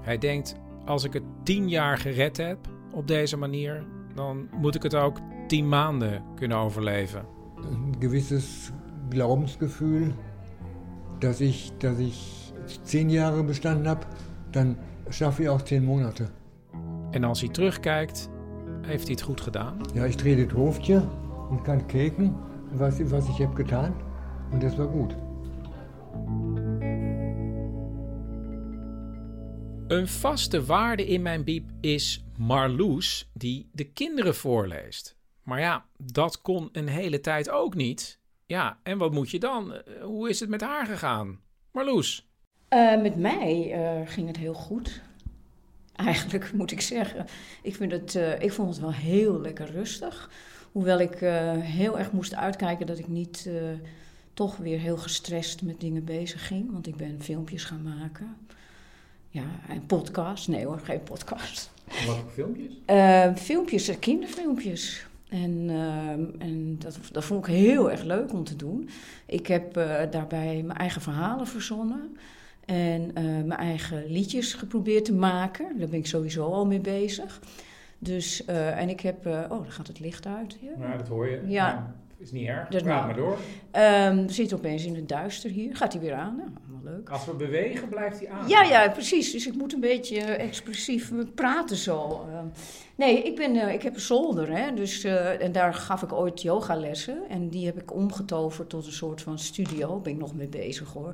Hij 0.00 0.18
denkt, 0.18 0.56
als 0.84 1.04
ik 1.04 1.12
het 1.12 1.22
tien 1.42 1.68
jaar 1.68 1.98
gered 1.98 2.36
heb 2.36 2.58
op 2.92 3.06
deze 3.06 3.36
manier, 3.36 3.84
dan 4.14 4.48
moet 4.60 4.74
ik 4.74 4.82
het 4.82 4.94
ook 4.94 5.18
tien 5.46 5.68
maanden 5.68 6.22
kunnen 6.34 6.56
overleven. 6.56 7.24
Een 7.56 7.94
gewisses 7.98 8.70
Glaubensgefühl, 9.08 10.12
dass 11.18 11.40
ich, 11.40 11.70
dass 11.78 11.98
ich 11.98 12.52
zehn 12.82 13.10
Jahre 13.10 13.44
bestanden 13.44 13.86
habe, 13.86 14.06
dann 14.50 14.76
schaffe 15.08 15.42
ich 15.42 15.48
auch 15.48 15.66
zehn 15.66 15.84
Monate. 15.84 16.28
En 17.10 17.24
als 17.24 17.40
hij 17.40 17.48
terugkijkt, 17.48 18.28
heeft 18.80 19.02
hij 19.02 19.12
het 19.12 19.22
goed 19.22 19.40
gedaan. 19.40 19.76
Ja, 19.94 20.04
ich 20.04 20.16
drehe 20.16 20.46
das 20.46 20.56
Hoofdje 20.56 21.02
und 21.50 21.62
kann 21.62 21.86
kijken, 21.86 22.34
was, 22.72 23.10
was 23.10 23.28
ich 23.28 23.40
habe 23.40 23.56
getan. 23.56 23.92
Und 24.50 24.62
das 24.62 24.76
war 24.76 24.86
gut. 24.86 25.16
Een 29.88 30.08
vaste 30.08 30.64
waarde 30.64 31.06
in 31.06 31.22
mijn 31.22 31.44
biep 31.44 31.70
is 31.80 32.24
Marloes, 32.36 33.30
die 33.34 33.68
de 33.72 33.84
kinderen 33.84 34.34
voorleest. 34.34 35.16
Maar 35.42 35.60
ja, 35.60 35.86
dat 35.96 36.40
kon 36.40 36.68
een 36.72 36.88
hele 36.88 37.20
tijd 37.20 37.50
ook 37.50 37.74
niet. 37.74 38.20
Ja, 38.46 38.80
en 38.82 38.98
wat 38.98 39.12
moet 39.12 39.30
je 39.30 39.38
dan? 39.38 39.74
Eh, 39.74 40.02
Hoe 40.02 40.28
is 40.28 40.40
het 40.40 40.48
met 40.48 40.60
haar 40.60 40.86
gegaan? 40.86 41.40
Marloes. 41.72 42.28
Eh, 42.68 43.00
met 43.00 43.16
mij 43.16 43.72
eh, 43.72 44.08
ging 44.08 44.26
het 44.26 44.36
heel 44.36 44.54
goed. 44.54 45.02
Eigenlijk 45.94 46.52
moet 46.58 46.70
ik 46.70 46.80
zeggen. 46.80 47.26
Ik, 47.62 47.74
vind 47.74 47.92
het, 47.92 48.14
ik 48.40 48.52
vond 48.52 48.68
het 48.68 48.80
wel 48.80 48.92
heel 48.92 49.40
lekker 49.40 49.70
rustig. 49.70 50.30
Hoewel 50.72 51.00
ik 51.00 51.18
heel 51.60 51.98
erg 51.98 52.12
moest 52.12 52.34
uitkijken 52.34 52.86
dat 52.86 52.98
ik 52.98 53.08
niet 53.08 53.50
toch 54.34 54.56
weer 54.56 54.78
heel 54.78 54.96
gestrest 54.96 55.62
met 55.62 55.80
dingen 55.80 56.04
bezig 56.04 56.46
ging. 56.46 56.72
Want 56.72 56.86
ik 56.86 56.96
ben 56.96 57.22
filmpjes 57.22 57.64
gaan 57.64 57.82
maken. 57.82 58.36
Ja, 59.30 59.44
en 59.68 59.86
podcast. 59.86 60.48
Nee 60.48 60.64
hoor, 60.64 60.78
geen 60.78 61.02
podcast. 61.02 61.70
Wat 62.06 62.16
voor 62.16 62.30
filmpjes? 62.30 62.72
Eh, 62.84 63.34
filmpjes, 63.34 63.88
eh, 63.88 63.98
kinderfilmpjes. 63.98 65.06
En, 65.28 65.64
eh, 65.68 66.46
en 66.46 66.76
dat, 66.78 66.98
dat 67.12 67.24
vond 67.24 67.46
ik 67.46 67.54
heel 67.54 67.90
erg 67.90 68.02
leuk 68.02 68.32
om 68.32 68.44
te 68.44 68.56
doen. 68.56 68.88
Ik 69.26 69.46
heb 69.46 69.74
daarbij 70.10 70.62
mijn 70.62 70.78
eigen 70.78 71.00
verhalen 71.00 71.46
verzonnen. 71.46 72.16
En 72.64 73.10
mijn 73.46 73.60
eigen 73.60 74.06
liedjes 74.06 74.54
geprobeerd 74.54 75.04
te 75.04 75.14
maken. 75.14 75.78
Daar 75.78 75.88
ben 75.88 75.98
ik 75.98 76.06
sowieso 76.06 76.52
al 76.52 76.66
mee 76.66 76.80
bezig. 76.80 77.40
Dus, 77.98 78.44
en 78.44 78.88
ik 78.88 79.00
heb... 79.00 79.26
oh, 79.26 79.62
daar 79.62 79.72
gaat 79.72 79.86
het 79.86 80.00
licht 80.00 80.26
uit. 80.26 80.56
Ja. 80.60 80.70
Nou, 80.78 80.98
dat 80.98 81.08
hoor 81.08 81.28
je. 81.28 81.42
Ja. 81.46 81.72
Nou, 81.72 81.84
is 82.18 82.32
niet 82.32 82.46
erg. 82.46 82.68
Dat 82.68 82.82
Praat 82.82 82.94
nou. 82.94 83.06
maar 83.06 83.16
door. 83.16 83.38
Ehm, 83.70 84.28
zitten 84.28 84.56
opeens 84.56 84.84
in 84.84 84.94
het 84.94 85.08
duister 85.08 85.50
hier. 85.50 85.76
Gaat 85.76 85.92
hij 85.92 86.02
weer 86.02 86.14
aan? 86.14 86.42
Leuk. 86.84 87.10
Als 87.10 87.24
we 87.24 87.34
bewegen, 87.34 87.88
blijft 87.88 88.18
hij 88.18 88.28
aan. 88.28 88.48
Ja, 88.48 88.62
ja, 88.62 88.88
precies. 88.88 89.32
Dus 89.32 89.46
ik 89.46 89.54
moet 89.54 89.72
een 89.72 89.80
beetje 89.80 90.20
expressief 90.20 91.12
praten 91.34 91.76
zo. 91.76 92.26
Ehm, 92.32 92.46
nee, 92.94 93.22
ik, 93.22 93.36
ben, 93.36 93.56
eh, 93.56 93.74
ik 93.74 93.82
heb 93.82 93.94
een 93.94 94.00
zolder, 94.00 94.56
hè. 94.56 94.74
Dus, 94.74 95.04
eh, 95.04 95.42
en 95.42 95.52
daar 95.52 95.74
gaf 95.74 96.02
ik 96.02 96.12
ooit 96.12 96.42
yogalessen. 96.42 97.28
En 97.28 97.48
die 97.48 97.66
heb 97.66 97.80
ik 97.80 97.94
omgetoverd 97.94 98.68
tot 98.68 98.86
een 98.86 98.92
soort 98.92 99.22
van 99.22 99.38
studio. 99.38 99.88
Daar 99.88 100.00
ben 100.00 100.12
ik 100.12 100.18
nog 100.18 100.34
mee 100.34 100.48
bezig, 100.48 100.92
hoor. 100.92 101.12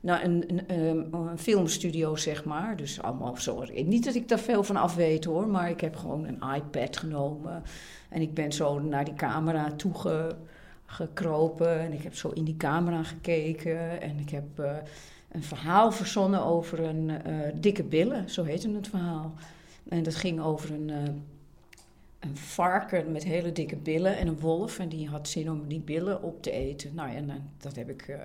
Nou, 0.00 0.24
een, 0.24 0.44
een, 0.46 0.68
ehm, 0.68 1.28
een 1.28 1.38
filmstudio, 1.38 2.16
zeg 2.16 2.44
maar. 2.44 2.76
Dus 2.76 3.02
allemaal 3.02 3.36
zo. 3.36 3.64
Niet 3.72 4.04
dat 4.04 4.14
ik 4.14 4.28
daar 4.28 4.38
veel 4.38 4.62
van 4.62 4.76
af 4.76 4.94
weet, 4.94 5.24
hoor. 5.24 5.48
Maar 5.48 5.70
ik 5.70 5.80
heb 5.80 5.96
gewoon 5.96 6.26
een 6.26 6.54
iPad 6.54 6.96
genomen. 6.96 7.62
En 8.08 8.20
ik 8.20 8.34
ben 8.34 8.52
zo 8.52 8.78
naar 8.78 9.04
die 9.04 9.14
camera 9.14 9.72
toege 9.76 10.36
gekropen. 10.86 11.80
En 11.80 11.92
ik 11.92 12.02
heb 12.02 12.14
zo 12.14 12.28
in 12.28 12.44
die 12.44 12.56
camera 12.56 13.02
gekeken. 13.02 14.00
En 14.00 14.18
ik 14.18 14.30
heb 14.30 14.58
eh, 14.58 14.76
een 15.30 15.42
verhaal 15.42 15.92
verzonnen 15.92 16.44
over 16.44 16.80
een 16.80 17.10
eh, 17.10 17.38
dikke 17.54 17.82
billen. 17.82 18.30
Zo 18.30 18.44
heette 18.44 18.70
het 18.70 18.88
verhaal. 18.88 19.34
En 19.88 20.02
dat 20.02 20.14
ging 20.14 20.40
over 20.40 20.72
een, 20.72 20.90
eh, 20.90 21.02
een 22.20 22.36
varken 22.36 23.12
met 23.12 23.24
hele 23.24 23.52
dikke 23.52 23.76
billen 23.76 24.16
en 24.16 24.26
een 24.26 24.40
wolf. 24.40 24.78
En 24.78 24.88
die 24.88 25.08
had 25.08 25.28
zin 25.28 25.50
om 25.50 25.68
die 25.68 25.80
billen 25.80 26.22
op 26.22 26.42
te 26.42 26.50
eten. 26.50 26.94
Nou 26.94 27.10
ja, 27.10 27.14
en, 27.14 27.50
dat 27.58 27.76
heb 27.76 27.90
ik. 27.90 28.18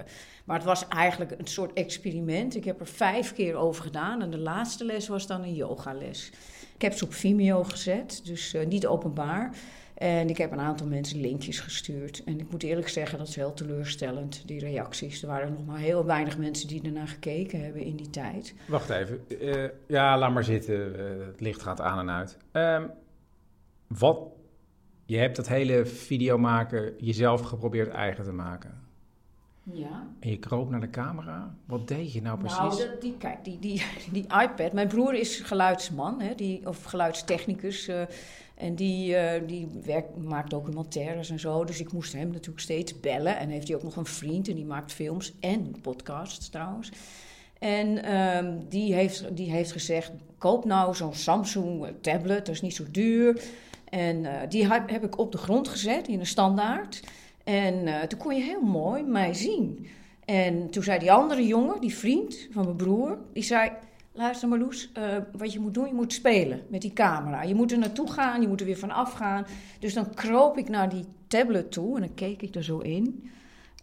maar 0.45 0.57
het 0.57 0.65
was 0.65 0.87
eigenlijk 0.87 1.31
een 1.37 1.47
soort 1.47 1.73
experiment. 1.73 2.55
Ik 2.55 2.65
heb 2.65 2.79
er 2.79 2.87
vijf 2.87 3.33
keer 3.33 3.55
over 3.55 3.83
gedaan. 3.83 4.21
En 4.21 4.31
de 4.31 4.37
laatste 4.37 4.85
les 4.85 5.07
was 5.07 5.27
dan 5.27 5.41
een 5.41 5.55
yogales. 5.55 6.31
Ik 6.75 6.81
heb 6.81 6.93
ze 6.93 7.05
op 7.05 7.13
Vimeo 7.13 7.63
gezet, 7.63 8.21
dus 8.23 8.55
niet 8.67 8.87
openbaar. 8.87 9.55
En 10.01 10.29
ik 10.29 10.38
heb 10.38 10.51
een 10.51 10.60
aantal 10.60 10.88
mensen 10.88 11.22
linkjes 11.22 11.60
gestuurd. 11.60 12.24
En 12.24 12.39
ik 12.39 12.51
moet 12.51 12.63
eerlijk 12.63 12.89
zeggen, 12.89 13.17
dat 13.17 13.27
is 13.27 13.36
heel 13.36 13.53
teleurstellend, 13.53 14.43
die 14.46 14.60
reacties. 14.60 15.22
Er 15.22 15.27
waren 15.27 15.53
nog 15.53 15.65
maar 15.65 15.77
heel 15.77 16.05
weinig 16.05 16.38
mensen 16.38 16.67
die 16.67 16.81
ernaar 16.84 17.08
gekeken 17.08 17.63
hebben 17.63 17.81
in 17.81 17.96
die 17.96 18.10
tijd. 18.10 18.53
Wacht 18.67 18.89
even. 18.89 19.20
Eh, 19.41 19.70
ja, 19.88 20.17
laat 20.17 20.34
maar 20.34 20.43
zitten. 20.43 21.00
Eh, 21.00 21.25
het 21.25 21.39
licht 21.41 21.62
gaat 21.62 21.81
aan 21.81 22.00
en 22.00 22.10
uit. 22.10 22.38
Ehm, 22.51 22.88
wat? 23.88 24.20
Je 25.05 25.17
hebt 25.17 25.36
dat 25.36 25.48
hele 25.48 25.86
video 25.86 26.38
maken 26.38 26.93
jezelf 26.98 27.41
geprobeerd 27.41 27.89
eigen 27.89 28.24
te 28.24 28.31
maken. 28.31 28.79
Ja. 29.63 30.08
En 30.20 30.29
je 30.29 30.38
kroop 30.38 30.70
naar 30.70 30.79
de 30.79 30.89
camera. 30.89 31.55
Wat 31.65 31.88
deed 31.88 32.13
je 32.13 32.22
nou 32.22 32.38
precies? 32.38 32.58
Nou, 32.58 32.77
dat, 32.77 33.01
die, 33.01 33.17
kijk, 33.17 33.43
die, 33.43 33.60
die, 33.60 33.84
die 34.12 34.24
iPad. 34.24 34.74
Mijn 34.74 34.88
broer 34.88 35.13
is 35.13 35.39
geluidsman, 35.39 36.22
hè, 36.22 36.36
die, 36.36 36.67
of 36.67 36.84
geluidstechnicus. 36.84 37.88
eh, 37.88 38.01
en 38.55 38.75
die, 38.75 39.15
eh, 39.15 39.48
die 39.48 39.67
werkt, 39.84 40.17
maakt 40.17 40.50
documentaires 40.50 41.29
en 41.29 41.39
zo. 41.39 41.63
Dus 41.63 41.79
ik 41.79 41.91
moest 41.91 42.13
hem 42.13 42.27
natuurlijk 42.27 42.60
steeds 42.60 43.00
bellen. 43.00 43.38
En 43.38 43.50
heeft 43.50 43.67
hij 43.67 43.77
ook 43.77 43.84
nog 43.84 43.96
een 43.96 44.05
vriend 44.05 44.48
en 44.48 44.55
die 44.55 44.65
maakt 44.65 44.93
films 44.93 45.34
en 45.39 45.75
podcasts 45.81 46.50
trouwens. 46.50 46.91
En 47.60 48.03
ehm, 48.03 48.58
die, 48.70 48.93
heeft, 48.93 49.36
die 49.36 49.51
heeft 49.51 49.72
gezegd: 49.72 50.12
koop 50.38 50.65
nou 50.65 50.96
zo'n 50.96 51.13
Samsung 51.13 51.88
tablet, 52.01 52.46
dat 52.46 52.55
is 52.55 52.62
niet 52.62 52.75
zo 52.75 52.84
duur. 52.91 53.41
En 53.89 54.25
eh, 54.25 54.50
die 54.50 54.67
heb, 54.67 55.03
ik 55.03 55.17
op 55.17 55.31
de 55.31 55.38
grond 55.38 55.67
gezet 55.67 56.08
in 56.08 56.20
een 56.20 56.25
standaard. 56.25 57.03
En 57.43 57.88
eh, 57.88 58.08
toen 58.08 58.20
kon 58.20 58.36
je 58.36 58.43
heel 58.43 58.62
mooi 58.62 59.03
mij 59.03 59.34
zien. 59.34 59.88
En 60.25 60.70
toen 60.70 60.84
zei 60.84 61.00
die 61.00 61.12
andere 61.12 61.48
jongen, 61.48 61.81
die 61.81 61.96
vriend 61.96 62.48
van 62.51 62.63
mijn 62.63 62.75
broer, 62.75 63.17
die 63.34 63.43
zei... 63.43 63.72
Luister 64.21 64.47
Marloes, 64.47 64.91
eh 64.93 65.17
wat 65.37 65.53
je 65.53 65.59
moet 65.59 65.73
doen, 65.73 65.87
je 65.87 65.93
moet 65.93 66.13
spelen 66.13 66.61
met 66.67 66.81
die 66.81 66.93
camera. 66.93 67.43
Je 67.43 67.55
moet 67.55 67.71
er 67.71 67.77
naartoe 67.77 68.11
gaan, 68.11 68.41
je 68.41 68.47
moet 68.47 68.59
er 68.59 68.65
weer 68.65 68.77
van 68.77 68.91
afgaan. 68.91 69.45
Dus 69.79 69.93
dan 69.93 70.13
kroop 70.13 70.57
ik 70.57 70.69
naar 70.69 70.89
die 70.89 71.05
tablet 71.27 71.71
toe 71.71 71.95
en 71.95 72.01
dan 72.01 72.13
keek 72.13 72.41
ik 72.41 72.55
er 72.55 72.63
zo 72.63 72.77
in. 72.77 73.29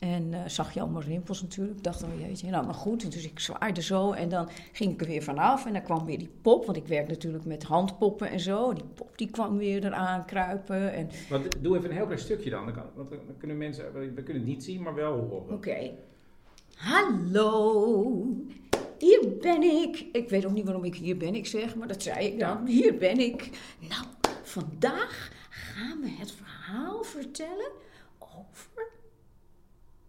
En 0.01 0.35
eh, 0.35 0.41
zag 0.47 0.75
je 0.75 0.81
allemaal 0.81 1.03
rimpels 1.03 1.43
natuurlijk. 1.43 1.77
Ik 1.77 1.85
dacht, 1.85 2.03
oh 2.03 2.21
jeetje, 2.21 2.51
nou 2.51 2.65
maar 2.65 2.75
goed. 2.75 3.13
Dus 3.13 3.25
ik 3.25 3.39
zwaaide 3.39 3.83
zo 3.83 4.13
en 4.13 4.29
dan 4.29 4.49
ging 4.73 4.93
ik 4.93 5.01
er 5.01 5.07
weer 5.07 5.23
vanaf. 5.23 5.67
En 5.67 5.73
dan 5.73 5.83
kwam 5.83 6.05
weer 6.05 6.19
die 6.19 6.31
pop, 6.43 6.65
want 6.65 6.77
ik 6.77 6.87
werk 6.87 7.09
natuurlijk 7.09 7.45
met 7.45 7.63
handpoppen 7.63 8.31
en 8.31 8.41
zo. 8.41 8.73
Die 8.73 8.85
pop 8.95 9.19
die 9.19 9.31
kwam 9.31 9.57
weer 9.57 9.85
eraan 9.85 10.25
kruipen. 10.25 10.93
En 10.93 11.09
Want, 11.29 11.63
doe 11.63 11.77
even 11.77 11.91
een 11.91 11.97
heel 11.97 12.05
klein 12.05 12.21
stukje 12.21 12.51
dan. 12.51 12.65
Want 12.95 13.11
dan 13.11 13.19
kunnen 13.39 13.59
mensen, 13.59 13.93
we 13.93 14.23
kunnen 14.23 14.43
het 14.43 14.51
niet 14.53 14.65
zien, 14.65 14.83
maar 14.83 14.95
wel 14.95 15.19
horen. 15.19 15.55
Oké. 15.55 15.91
Hallo, 16.75 18.25
hier 18.99 19.37
ben 19.41 19.63
ik. 19.63 20.07
Ik 20.13 20.29
weet 20.29 20.47
ook 20.47 20.53
niet 20.53 20.65
waarom 20.65 20.85
ik 20.85 20.95
hier 20.95 21.17
ben, 21.17 21.35
ik 21.35 21.47
zeg, 21.47 21.75
maar 21.75 21.89
dat 21.89 22.03
zei 22.03 22.27
ik 22.27 22.39
dan. 22.39 22.67
Hier 22.67 22.97
ben 22.97 23.19
ik. 23.19 23.51
Nou, 23.89 24.05
vandaag 24.43 25.31
gaan 25.51 26.01
we 26.01 26.11
het 26.11 26.33
verhaal 26.33 27.03
vertellen 27.03 27.71
over 28.19 28.89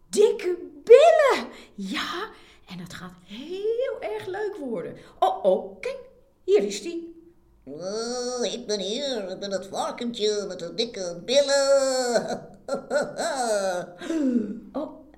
dikke 0.09 0.57
billen. 0.83 1.47
Ja, 1.75 2.29
en 2.69 2.77
dat 2.77 2.93
gaat 2.93 3.13
heel 3.23 4.01
erg 4.01 4.25
leuk 4.25 4.55
worden. 4.55 4.95
Oh, 5.19 5.45
oh, 5.45 5.79
kijk, 5.79 5.99
hier 6.43 6.63
is 6.63 6.81
die. 6.81 7.17
Oh, 7.63 8.53
ik 8.53 8.67
ben 8.67 8.79
hier, 8.79 9.31
ik 9.31 9.39
ben 9.39 9.51
het 9.51 9.65
varkentje 9.65 10.45
met 10.47 10.59
de 10.59 10.73
dikke 10.73 11.21
billen. 11.25 12.47
Oh, 14.73 15.08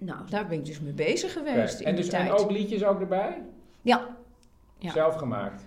nou, 0.00 0.18
daar 0.30 0.46
ben 0.46 0.58
ik 0.58 0.64
dus 0.64 0.80
mee 0.80 0.92
bezig 0.92 1.32
geweest 1.32 1.80
in 1.80 1.86
En, 1.86 1.96
dus, 1.96 2.08
en 2.08 2.30
ook 2.30 2.50
liedjes 2.50 2.84
ook 2.84 3.00
erbij? 3.00 3.42
Ja. 3.82 4.16
Ja. 4.78 4.92
Zelf 4.92 5.14
gemaakt? 5.14 5.62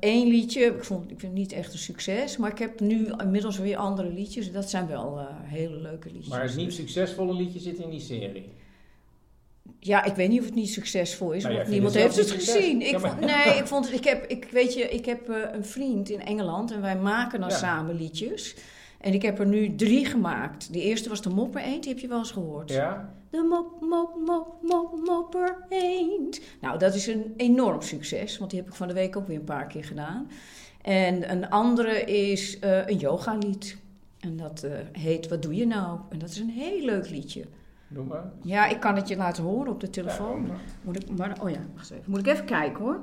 Eén 0.00 0.26
liedje, 0.28 0.60
ik, 0.64 0.84
vond, 0.84 1.02
ik 1.10 1.20
vind 1.20 1.22
het 1.32 1.40
niet 1.40 1.52
echt 1.52 1.72
een 1.72 1.78
succes, 1.78 2.36
maar 2.36 2.50
ik 2.50 2.58
heb 2.58 2.80
nu 2.80 3.06
inmiddels 3.22 3.58
weer 3.58 3.76
andere 3.76 4.08
liedjes. 4.12 4.52
Dat 4.52 4.70
zijn 4.70 4.86
wel 4.86 5.18
eh, 5.18 5.26
hele 5.42 5.76
leuke 5.76 6.08
liedjes. 6.10 6.28
Maar 6.28 6.42
het 6.42 6.56
niet 6.56 6.72
succesvolle 6.72 7.34
liedje 7.34 7.58
zit 7.58 7.78
in 7.78 7.90
die 7.90 8.00
serie. 8.00 8.52
Ja, 9.80 10.04
ik 10.04 10.14
weet 10.14 10.28
niet 10.28 10.38
of 10.40 10.44
het 10.46 10.54
niet 10.54 10.70
succesvol 10.70 11.32
is, 11.32 11.42
Nou, 11.42 11.56
want 11.56 11.68
niemand 11.68 11.94
het 11.94 12.02
heeft 12.02 12.16
het 12.16 12.30
gezien. 12.30 12.80
Ik 12.82 12.90
Ja, 12.90 12.98
vond, 12.98 13.20
maar- 13.20 13.44
nee, 13.46 13.56
ik 13.58 13.66
vond 13.66 13.84
het, 13.84 13.94
ik 13.94 14.04
heb, 14.04 14.24
ik, 14.26 14.48
weet 14.50 14.74
je, 14.74 14.80
ik 14.88 15.04
heb 15.04 15.28
eh, 15.28 15.36
een 15.52 15.64
vriend 15.64 16.08
in 16.10 16.20
Engeland 16.20 16.72
en 16.72 16.80
wij 16.80 16.96
maken 16.96 17.40
dan 17.40 17.48
Ja. 17.48 17.56
samen 17.56 17.94
liedjes. 17.94 18.56
En 19.00 19.14
ik 19.14 19.22
heb 19.22 19.38
er 19.38 19.46
nu 19.46 19.74
drie 19.74 20.04
gemaakt. 20.04 20.72
De 20.72 20.82
eerste 20.82 21.08
was 21.08 21.22
de 21.22 21.28
Mopper 21.28 21.62
Eend, 21.62 21.82
die 21.82 21.92
heb 21.92 22.00
je 22.00 22.08
wel 22.08 22.18
eens 22.18 22.30
gehoord. 22.30 22.70
Ja? 22.70 23.14
De 23.30 23.46
mop, 23.48 23.88
mop, 23.88 24.16
mop, 24.26 24.54
mop, 24.62 25.00
mopper 25.04 25.56
eend. 25.68 26.40
Nou, 26.60 26.78
dat 26.78 26.94
is 26.94 27.06
een 27.06 27.34
enorm 27.36 27.82
succes, 27.82 28.38
want 28.38 28.50
die 28.50 28.60
heb 28.60 28.68
ik 28.68 28.74
van 28.74 28.88
de 28.88 28.94
week 28.94 29.16
ook 29.16 29.26
weer 29.26 29.36
een 29.36 29.44
paar 29.44 29.66
keer 29.66 29.84
gedaan. 29.84 30.30
En 30.82 31.30
een 31.30 31.50
andere 31.50 32.04
is 32.04 32.58
eh, 32.58 32.86
een 32.86 32.96
yogalied. 32.96 33.76
En 34.18 34.36
dat 34.36 34.62
eh, 34.62 34.72
heet 34.92 35.28
Wat 35.28 35.42
doe 35.42 35.54
je 35.54 35.66
nou? 35.66 35.98
En 36.08 36.18
dat 36.18 36.28
is 36.28 36.38
een 36.38 36.50
heel 36.50 36.84
leuk 36.84 37.10
liedje. 37.10 37.44
Doe 37.88 38.04
maar. 38.04 38.32
Ja, 38.42 38.66
ik 38.66 38.80
kan 38.80 38.96
het 38.96 39.08
je 39.08 39.16
laten 39.16 39.42
horen 39.42 39.72
op 39.72 39.80
de 39.80 39.90
telefoon. 39.90 40.50
Moet 40.82 41.02
ik, 41.02 41.16
maar, 41.16 41.38
oh 41.42 41.50
ja, 41.50 41.66
wacht 41.74 41.90
even. 41.90 42.04
Moet 42.10 42.20
ik 42.20 42.26
even 42.26 42.44
kijken 42.44 42.84
hoor. 42.84 43.02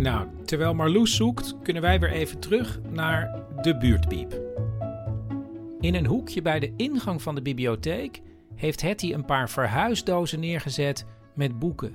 Nou, 0.00 0.26
terwijl 0.44 0.74
Marloes 0.74 1.16
zoekt, 1.16 1.56
kunnen 1.62 1.82
wij 1.82 2.00
weer 2.00 2.10
even 2.12 2.38
terug 2.38 2.80
naar 2.90 3.42
de 3.62 3.76
buurtpiep. 3.76 4.40
In 5.80 5.94
een 5.94 6.06
hoekje 6.06 6.42
bij 6.42 6.60
de 6.60 6.72
ingang 6.76 7.22
van 7.22 7.34
de 7.34 7.42
bibliotheek 7.42 8.20
heeft 8.54 8.82
Hetty 8.82 9.12
een 9.12 9.24
paar 9.24 9.50
verhuisdozen 9.50 10.40
neergezet 10.40 11.06
met 11.34 11.58
boeken. 11.58 11.92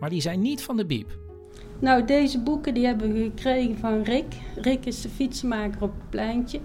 Maar 0.00 0.10
die 0.10 0.20
zijn 0.20 0.40
niet 0.40 0.62
van 0.62 0.76
de 0.76 0.86
biep. 0.86 1.18
Nou, 1.78 2.04
deze 2.04 2.40
boeken 2.42 2.74
die 2.74 2.86
hebben 2.86 3.12
we 3.12 3.22
gekregen 3.22 3.78
van 3.78 4.02
Rick. 4.02 4.34
Rick 4.56 4.84
is 4.84 5.00
de 5.00 5.08
fietsenmaker 5.08 5.82
op 5.82 5.92
het 5.92 6.10
pleintje. 6.10 6.60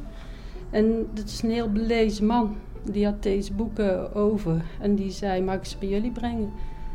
En 0.69 1.07
dat 1.13 1.25
is 1.25 1.41
een 1.41 1.51
heel 1.51 1.71
belezen 1.71 2.25
man. 2.25 2.55
Die 2.91 3.05
had 3.05 3.23
deze 3.23 3.53
boeken 3.53 4.13
over 4.15 4.65
en 4.79 4.95
die 4.95 5.11
zei, 5.11 5.41
mag 5.41 5.55
ik 5.55 5.65
ze 5.65 5.77
bij 5.77 5.89
jullie 5.89 6.11
brengen? 6.11 6.51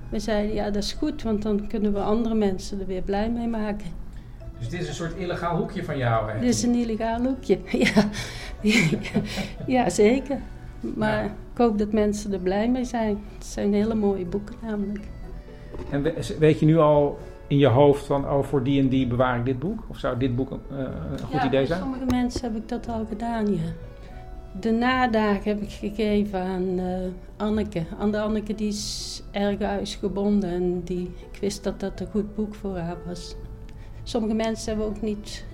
We 0.08 0.18
zeiden, 0.18 0.54
ja 0.54 0.64
dat 0.64 0.82
is 0.82 0.92
goed, 0.92 1.22
want 1.22 1.42
dan 1.42 1.66
kunnen 1.66 1.92
we 1.92 2.00
andere 2.00 2.34
mensen 2.34 2.80
er 2.80 2.86
weer 2.86 3.02
blij 3.02 3.30
mee 3.30 3.48
maken. 3.48 3.86
Dus 4.58 4.68
dit 4.68 4.80
is 4.80 4.88
een 4.88 4.94
soort 4.94 5.16
illegaal 5.16 5.56
hoekje 5.56 5.84
van 5.84 5.98
jou, 5.98 6.30
hè? 6.30 6.40
Dit 6.40 6.48
is 6.48 6.62
een 6.62 6.74
illegaal 6.74 7.20
hoekje, 7.22 7.58
ja. 7.84 8.08
ja, 9.76 9.90
zeker. 9.90 10.38
Maar 10.80 11.24
ik 11.24 11.30
hoop 11.54 11.78
dat 11.78 11.92
mensen 11.92 12.32
er 12.32 12.38
blij 12.38 12.68
mee 12.68 12.84
zijn. 12.84 13.18
Het 13.34 13.46
zijn 13.46 13.72
hele 13.72 13.94
mooie 13.94 14.24
boeken 14.24 14.54
namelijk. 14.62 15.04
En 15.90 16.02
weet 16.38 16.60
je 16.60 16.66
nu 16.66 16.78
al 16.78 17.18
in 17.46 17.58
je 17.58 17.66
hoofd 17.66 18.06
van, 18.06 18.24
oh, 18.24 18.42
voor 18.42 18.62
die 18.62 18.80
en 18.80 18.88
die 18.88 19.06
bewaar 19.06 19.38
ik 19.38 19.44
dit 19.44 19.58
boek? 19.58 19.84
Of 19.88 19.98
zou 19.98 20.18
dit 20.18 20.36
boek 20.36 20.50
een, 20.50 20.60
uh, 20.72 20.78
een 20.78 21.18
goed 21.18 21.40
ja, 21.40 21.46
idee 21.46 21.66
zijn? 21.66 21.80
sommige 21.80 22.04
mensen 22.04 22.42
heb 22.42 22.62
ik 22.62 22.68
dat 22.68 22.88
al 22.88 23.06
gedaan, 23.08 23.54
ja. 23.54 23.72
De 24.60 24.70
nadagen 24.70 25.42
heb 25.42 25.60
ik 25.60 25.70
gegeven 25.70 26.40
aan 26.40 26.78
uh, 26.78 27.08
Anneke. 27.36 27.82
Aan 27.98 28.10
de 28.10 28.20
Anneke 28.20 28.54
die 28.54 28.68
is 28.68 29.22
erg 29.30 29.58
huisgebonden 29.58 30.50
en 30.50 30.82
die, 30.84 31.14
ik 31.32 31.38
wist 31.40 31.64
dat 31.64 31.80
dat 31.80 32.00
een 32.00 32.06
goed 32.10 32.34
boek 32.34 32.54
voor 32.54 32.78
haar 32.78 32.96
was. 33.06 33.36
Sommige 34.02 34.34
mensen 34.34 34.68
hebben 34.68 34.86
ook 34.86 35.00
niet 35.00 35.44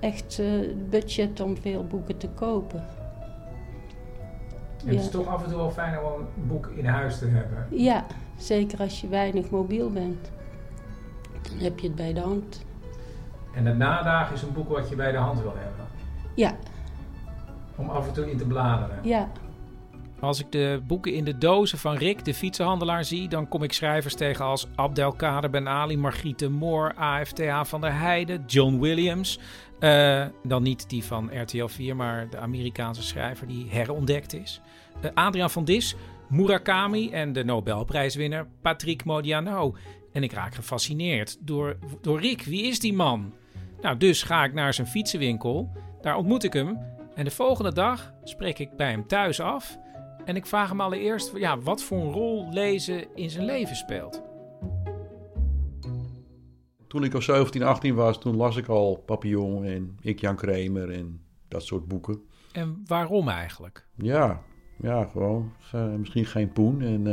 echt 0.00 0.38
uh, 0.40 0.68
budget 0.90 1.40
om 1.40 1.56
veel 1.56 1.86
boeken 1.86 2.16
te 2.16 2.28
kopen. 2.28 2.84
En 4.84 4.88
het 4.88 5.00
is 5.00 5.10
toch 5.10 5.26
af 5.26 5.42
en 5.42 5.48
toe 5.48 5.58
wel 5.58 5.70
fijn 5.70 5.98
om 5.98 6.20
een 6.20 6.46
boek 6.46 6.66
in 6.74 6.86
huis 6.86 7.18
te 7.18 7.26
hebben. 7.26 7.66
Ja, 7.70 8.04
zeker 8.36 8.78
als 8.78 9.00
je 9.00 9.08
weinig 9.08 9.50
mobiel 9.50 9.90
bent. 9.90 10.30
Dan 11.42 11.58
heb 11.58 11.78
je 11.78 11.86
het 11.86 11.96
bij 11.96 12.12
de 12.12 12.20
hand. 12.20 12.64
En 13.54 13.64
de 13.64 13.72
nadagen 13.72 14.34
is 14.34 14.42
een 14.42 14.52
boek 14.52 14.68
wat 14.68 14.88
je 14.88 14.96
bij 14.96 15.12
de 15.12 15.18
hand 15.18 15.40
wil 15.40 15.54
hebben? 15.56 15.86
Ja. 16.34 16.54
Om 17.76 17.88
af 17.88 18.06
en 18.06 18.12
toe 18.12 18.30
in 18.30 18.38
te 18.38 18.46
bladeren? 18.46 18.98
Ja. 19.02 19.32
Als 20.20 20.40
ik 20.40 20.52
de 20.52 20.82
boeken 20.86 21.12
in 21.14 21.24
de 21.24 21.38
dozen 21.38 21.78
van 21.78 21.96
Rick, 21.96 22.24
de 22.24 22.34
fietsenhandelaar, 22.34 23.04
zie, 23.04 23.28
dan 23.28 23.48
kom 23.48 23.62
ik 23.62 23.72
schrijvers 23.72 24.14
tegen 24.14 24.44
als 24.44 24.66
Abdelkader 24.74 25.50
Ben 25.50 25.68
Ali, 25.68 25.96
Margriete 25.96 26.48
Moor, 26.48 26.94
AFTA 26.94 27.64
van 27.64 27.80
der 27.80 27.98
Heijden, 27.98 28.44
John 28.46 28.78
Williams. 28.78 29.38
Uh, 29.80 30.24
dan 30.42 30.62
niet 30.62 30.88
die 30.88 31.04
van 31.04 31.40
RTL 31.40 31.66
4, 31.66 31.96
maar 31.96 32.30
de 32.30 32.38
Amerikaanse 32.38 33.02
schrijver 33.02 33.46
die 33.46 33.66
herontdekt 33.68 34.34
is. 34.34 34.60
Uh, 35.04 35.10
Adriaan 35.14 35.50
van 35.50 35.64
Dis, 35.64 35.96
Murakami 36.28 37.10
en 37.10 37.32
de 37.32 37.44
Nobelprijswinnaar 37.44 38.46
Patrick 38.60 39.04
Modiano. 39.04 39.76
En 40.12 40.22
ik 40.22 40.32
raak 40.32 40.54
gefascineerd 40.54 41.36
door, 41.40 41.76
door 42.00 42.20
Rick. 42.20 42.42
Wie 42.42 42.62
is 42.62 42.80
die 42.80 42.94
man? 42.94 43.32
Nou, 43.80 43.96
dus 43.96 44.22
ga 44.22 44.44
ik 44.44 44.52
naar 44.52 44.74
zijn 44.74 44.86
fietsenwinkel. 44.86 45.70
Daar 46.00 46.16
ontmoet 46.16 46.44
ik 46.44 46.52
hem. 46.52 46.78
En 47.14 47.24
de 47.24 47.30
volgende 47.30 47.72
dag 47.72 48.12
spreek 48.24 48.58
ik 48.58 48.76
bij 48.76 48.90
hem 48.90 49.06
thuis 49.06 49.40
af. 49.40 49.78
En 50.24 50.36
ik 50.36 50.46
vraag 50.46 50.68
hem 50.68 50.80
allereerst 50.80 51.36
ja, 51.36 51.58
wat 51.58 51.82
voor 51.82 51.98
een 51.98 52.12
rol 52.12 52.52
lezen 52.52 53.16
in 53.16 53.30
zijn 53.30 53.44
leven 53.44 53.76
speelt. 53.76 54.22
Toen 56.88 57.04
ik 57.04 57.14
al 57.14 57.22
17, 57.22 57.62
18 57.62 57.94
was, 57.94 58.18
toen 58.18 58.36
las 58.36 58.56
ik 58.56 58.68
al 58.68 59.02
Papillon 59.06 59.64
en 59.64 59.96
Ik 60.00 60.20
Jan 60.20 60.36
Kramer 60.36 60.90
en 60.90 61.20
dat 61.48 61.62
soort 61.62 61.88
boeken. 61.88 62.22
En 62.52 62.82
waarom 62.86 63.28
eigenlijk? 63.28 63.86
Ja, 63.94 64.42
ja 64.76 65.04
gewoon. 65.04 65.52
Uh, 65.74 65.94
misschien 65.94 66.26
geen 66.26 66.52
poen. 66.52 66.80
En 66.80 67.06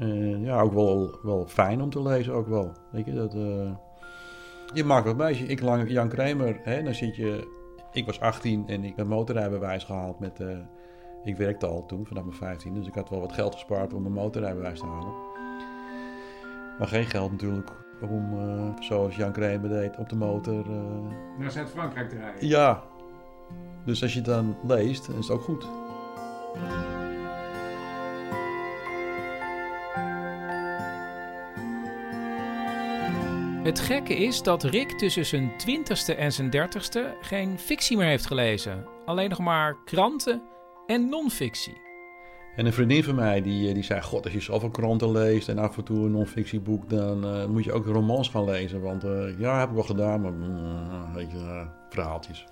uh, 0.00 0.44
ja, 0.44 0.60
ook 0.60 0.72
wel, 0.72 1.18
wel 1.22 1.46
fijn 1.46 1.82
om 1.82 1.90
te 1.90 2.02
lezen 2.02 2.34
ook 2.34 2.48
wel. 2.48 2.72
Weet 2.92 3.04
je, 3.04 3.12
dat... 3.12 3.32
je 4.74 4.84
maakt 4.84 5.06
wat 5.06 5.16
bij. 5.16 5.34
Ik 5.34 5.60
lang 5.60 5.90
Jan 5.90 6.08
Kramer, 6.08 6.60
hè, 6.62 6.82
dan 6.82 6.94
zit 6.94 7.16
je... 7.16 7.62
Ik 7.94 8.06
was 8.06 8.20
18 8.20 8.68
en 8.68 8.84
ik 8.84 8.96
heb 8.96 9.06
motorrijbewijs 9.06 9.84
gehaald 9.84 10.18
met... 10.18 10.44
ik 11.24 11.36
werkte 11.36 11.66
al 11.66 11.86
toen, 11.86 12.06
vanaf 12.06 12.24
mijn 12.24 12.36
15, 12.36 12.74
dus 12.74 12.86
ik 12.86 12.94
had 12.94 13.08
wel 13.08 13.20
wat 13.20 13.32
geld 13.32 13.54
gespaard 13.54 13.94
om 13.94 14.02
mijn 14.02 14.14
motorrijbewijs 14.14 14.78
te 14.78 14.86
halen. 14.86 15.14
Maar 16.78 16.88
geen 16.88 17.06
geld 17.06 17.30
natuurlijk 17.30 17.70
om, 18.00 18.34
uh, 18.34 18.80
zoals 18.80 19.16
Jan 19.16 19.32
Kramer 19.32 19.68
deed, 19.68 19.96
op 19.96 20.08
de 20.08 20.16
motor... 20.16 20.66
Uh... 20.70 21.38
Naar 21.38 21.50
Zuid-Frankrijk 21.50 22.08
te 22.08 22.16
rijden? 22.16 22.48
Ja. 22.48 22.82
Dus 23.84 24.02
als 24.02 24.12
je 24.12 24.18
het 24.18 24.28
dan 24.28 24.56
leest, 24.66 25.06
dan 25.06 25.18
is 25.18 25.28
het 25.28 25.36
ook 25.36 25.42
goed. 25.42 25.66
Het 33.64 33.80
gekke 33.80 34.14
is 34.14 34.42
dat 34.42 34.62
Rick 34.62 34.90
tussen 34.90 35.26
zijn 35.26 35.52
20ste 35.52 36.18
en 36.18 36.32
zijn 36.32 36.50
30ste 36.50 37.20
geen 37.20 37.58
fictie 37.58 37.96
meer 37.96 38.06
heeft 38.06 38.26
gelezen. 38.26 38.86
Alleen 39.04 39.28
nog 39.28 39.38
maar 39.38 39.76
kranten 39.84 40.42
en 40.86 41.08
non-fictie. 41.08 41.80
En 42.56 42.66
een 42.66 42.72
vriendin 42.72 43.04
van 43.04 43.14
mij 43.14 43.42
die, 43.42 43.74
die 43.74 43.82
zei: 43.82 44.02
God, 44.02 44.24
als 44.24 44.32
je 44.32 44.40
zoveel 44.40 44.70
kranten 44.70 45.12
leest 45.12 45.48
en 45.48 45.58
af 45.58 45.76
en 45.76 45.84
toe 45.84 46.04
een 46.04 46.10
non-fictieboek, 46.10 46.90
dan 46.90 47.24
uh, 47.24 47.46
moet 47.46 47.64
je 47.64 47.72
ook 47.72 47.86
romans 47.86 48.28
gaan 48.28 48.44
lezen. 48.44 48.80
Want 48.80 49.04
uh, 49.04 49.38
ja, 49.38 49.58
heb 49.58 49.68
ik 49.68 49.74
wel 49.74 49.84
gedaan, 49.84 50.20
maar 50.20 50.32
uh, 50.32 51.14
weet 51.14 51.30
je, 51.30 51.66
verhaaltjes. 51.90 52.46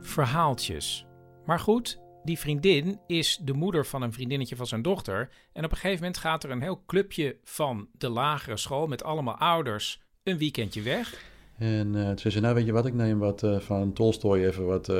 Verhaaltjes. 0.00 1.06
Maar 1.46 1.60
goed, 1.60 2.00
die 2.24 2.38
vriendin 2.38 3.00
is 3.06 3.38
de 3.42 3.52
moeder 3.52 3.86
van 3.86 4.02
een 4.02 4.12
vriendinnetje 4.12 4.56
van 4.56 4.66
zijn 4.66 4.82
dochter. 4.82 5.30
En 5.52 5.64
op 5.64 5.70
een 5.70 5.76
gegeven 5.76 6.02
moment 6.02 6.18
gaat 6.18 6.44
er 6.44 6.50
een 6.50 6.62
heel 6.62 6.82
clubje 6.86 7.36
van 7.44 7.88
de 7.92 8.08
lagere 8.08 8.56
school 8.56 8.86
met 8.86 9.04
allemaal 9.04 9.36
ouders 9.36 10.04
een 10.26 10.38
weekendje 10.38 10.82
weg. 10.82 11.24
En 11.58 11.94
uh, 11.94 12.06
toen 12.06 12.18
zei 12.18 12.34
ze, 12.34 12.40
nou 12.40 12.54
weet 12.54 12.66
je 12.66 12.72
wat, 12.72 12.86
ik 12.86 12.94
neem 12.94 13.18
wat 13.18 13.46
van 13.58 13.92
Tolstoy 13.92 14.44
even 14.44 14.66
wat 14.66 14.92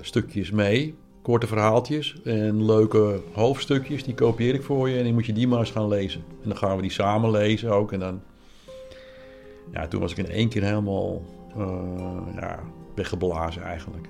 stukjes 0.00 0.50
mee 0.50 0.94
korte 1.22 1.46
verhaaltjes 1.46 2.16
en 2.24 2.64
leuke 2.64 3.20
hoofdstukjes. 3.32 4.04
Die 4.04 4.14
kopieer 4.14 4.54
ik 4.54 4.62
voor 4.62 4.88
je 4.88 4.98
en 4.98 5.04
dan 5.04 5.14
moet 5.14 5.26
je 5.26 5.32
die 5.32 5.48
maar 5.48 5.58
eens 5.58 5.70
gaan 5.70 5.88
lezen. 5.88 6.24
En 6.42 6.48
dan 6.48 6.56
gaan 6.56 6.76
we 6.76 6.82
die 6.82 6.90
samen 6.90 7.30
lezen 7.30 7.70
ook. 7.70 7.92
En 7.92 8.00
dan... 8.00 8.22
Ja, 9.72 9.88
toen 9.88 10.00
was 10.00 10.10
ik 10.10 10.18
in 10.18 10.30
één 10.30 10.48
keer 10.48 10.62
helemaal 10.62 11.22
ja, 12.34 12.62
weggeblazen 12.94 13.62
eigenlijk. 13.62 14.08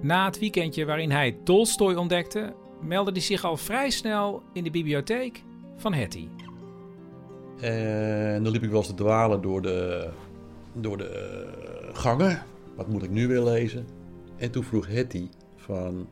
Na 0.00 0.24
het 0.24 0.38
weekendje 0.38 0.84
waarin 0.84 1.10
hij 1.10 1.36
Tolstoy 1.44 1.94
ontdekte, 1.94 2.54
meldde 2.80 3.12
hij 3.12 3.20
zich 3.20 3.44
al 3.44 3.56
vrij 3.56 3.90
snel 3.90 4.42
in 4.52 4.64
de 4.64 4.70
bibliotheek 4.70 5.42
van 5.76 5.94
Hetty. 5.94 6.28
En 7.60 8.42
dan 8.42 8.52
liep 8.52 8.62
ik 8.62 8.70
wel 8.70 8.78
eens 8.78 8.86
te 8.86 8.94
dwalen 8.94 9.42
door 9.42 9.62
de, 9.62 10.08
door 10.72 10.98
de 10.98 11.46
gangen. 11.92 12.42
Wat 12.74 12.88
moet 12.88 13.02
ik 13.02 13.10
nu 13.10 13.28
weer 13.28 13.42
lezen? 13.42 13.86
En 14.36 14.50
toen 14.50 14.64
vroeg 14.64 14.86
Hetty, 14.86 15.28
van... 15.56 16.08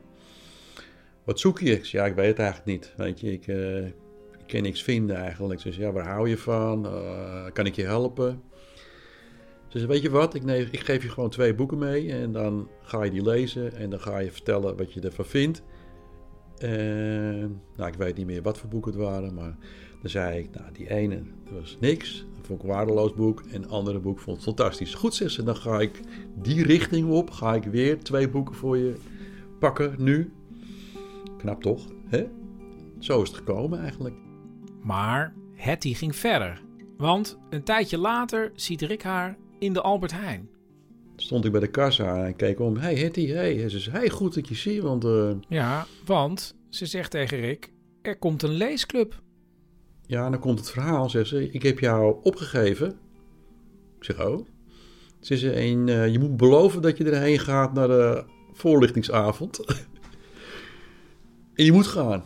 Wat 1.23 1.39
zoek 1.39 1.59
je? 1.59 1.79
Ja, 1.81 2.05
ik 2.05 2.15
weet 2.15 2.27
het 2.27 2.39
eigenlijk 2.39 2.67
niet. 2.67 2.93
Weet 2.97 3.19
je, 3.19 3.31
ik, 3.31 3.47
uh, 3.47 3.85
ik 3.85 4.47
kan 4.47 4.61
niks 4.61 4.83
vinden 4.83 5.15
eigenlijk. 5.15 5.61
Ze 5.61 5.71
zei, 5.71 5.85
ja, 5.85 5.91
waar 5.91 6.07
hou 6.07 6.29
je 6.29 6.37
van? 6.37 6.85
Uh, 6.85 7.45
kan 7.53 7.65
ik 7.65 7.75
je 7.75 7.83
helpen? 7.83 8.41
Ze 9.67 9.77
zei, 9.77 9.91
weet 9.91 10.01
je 10.01 10.09
wat? 10.09 10.33
Ik, 10.33 10.43
ik 10.71 10.79
geef 10.79 11.03
je 11.03 11.09
gewoon 11.09 11.29
twee 11.29 11.55
boeken 11.55 11.77
mee. 11.77 12.11
En 12.11 12.31
dan 12.31 12.69
ga 12.81 13.03
je 13.03 13.11
die 13.11 13.23
lezen. 13.23 13.75
En 13.75 13.89
dan 13.89 13.99
ga 13.99 14.17
je 14.17 14.31
vertellen 14.31 14.77
wat 14.77 14.93
je 14.93 15.01
ervan 15.01 15.25
vindt. 15.25 15.63
En, 16.57 17.61
nou, 17.75 17.91
ik 17.91 17.97
weet 17.97 18.17
niet 18.17 18.25
meer 18.25 18.41
wat 18.41 18.57
voor 18.57 18.69
boeken 18.69 18.91
het 18.91 19.01
waren. 19.01 19.33
Maar 19.33 19.57
dan 20.01 20.09
zei 20.09 20.39
ik, 20.39 20.49
nou, 20.53 20.71
die 20.73 20.89
ene 20.89 21.21
was 21.51 21.77
niks. 21.79 22.25
Dat 22.35 22.45
vond 22.45 22.59
ik 22.59 22.65
een 22.69 22.75
waardeloos 22.75 23.13
boek. 23.13 23.41
En 23.51 23.61
het 23.61 23.71
andere 23.71 23.99
boek 23.99 24.19
vond 24.19 24.37
ik 24.37 24.43
fantastisch. 24.43 24.93
Goed, 24.93 25.13
zegt 25.13 25.31
ze, 25.31 25.43
dan 25.43 25.55
ga 25.55 25.79
ik 25.79 25.99
die 26.41 26.63
richting 26.63 27.09
op. 27.09 27.31
Ga 27.31 27.53
ik 27.53 27.63
weer 27.63 27.99
twee 27.99 28.29
boeken 28.29 28.55
voor 28.55 28.77
je 28.77 28.93
pakken 29.59 29.95
nu. 29.97 30.33
Knap 31.37 31.61
toch, 31.61 31.87
hè? 32.07 32.25
Zo 32.99 33.21
is 33.21 33.27
het 33.27 33.37
gekomen 33.37 33.79
eigenlijk. 33.79 34.15
Maar 34.81 35.33
Hetty 35.53 35.93
ging 35.93 36.15
verder. 36.15 36.61
Want 36.97 37.37
een 37.49 37.63
tijdje 37.63 37.97
later 37.97 38.51
ziet 38.55 38.81
Rick 38.81 39.03
haar 39.03 39.37
in 39.59 39.73
de 39.73 39.81
Albert 39.81 40.11
Heijn. 40.11 40.49
Stond 41.15 41.45
ik 41.45 41.51
bij 41.51 41.59
de 41.59 41.67
kassa 41.67 42.25
en 42.25 42.35
keek 42.35 42.59
om. 42.59 42.77
Hey 42.77 42.95
Hetty, 42.95 43.27
hey. 43.27 43.63
En 43.63 43.69
ze 43.69 43.79
zei, 43.79 43.97
hey, 43.97 44.09
goed 44.09 44.33
dat 44.33 44.47
je 44.47 44.55
ziet, 44.55 44.81
want... 44.81 45.05
Uh... 45.05 45.31
Ja, 45.47 45.85
want 46.05 46.55
ze 46.69 46.85
zegt 46.85 47.11
tegen 47.11 47.39
Rick, 47.39 47.71
er 48.01 48.17
komt 48.17 48.43
een 48.43 48.53
leesclub. 48.53 49.23
Ja, 50.07 50.29
dan 50.29 50.39
komt 50.39 50.59
het 50.59 50.71
verhaal, 50.71 51.09
zegt 51.09 51.27
ze. 51.27 51.51
Ik 51.51 51.63
heb 51.63 51.79
jou 51.79 52.15
opgegeven. 52.23 52.87
Ik 53.97 54.03
zeg, 54.03 54.25
oh. 54.25 54.47
Ze 55.19 55.37
zei, 55.37 55.71
en, 55.71 55.87
uh, 55.87 56.11
je 56.11 56.19
moet 56.19 56.37
beloven 56.37 56.81
dat 56.81 56.97
je 56.97 57.03
erheen 57.03 57.39
gaat 57.39 57.73
naar 57.73 57.87
de 57.87 58.23
voorlichtingsavond. 58.53 59.59
En 61.55 61.65
je 61.65 61.71
moet 61.71 61.87
gaan. 61.87 62.23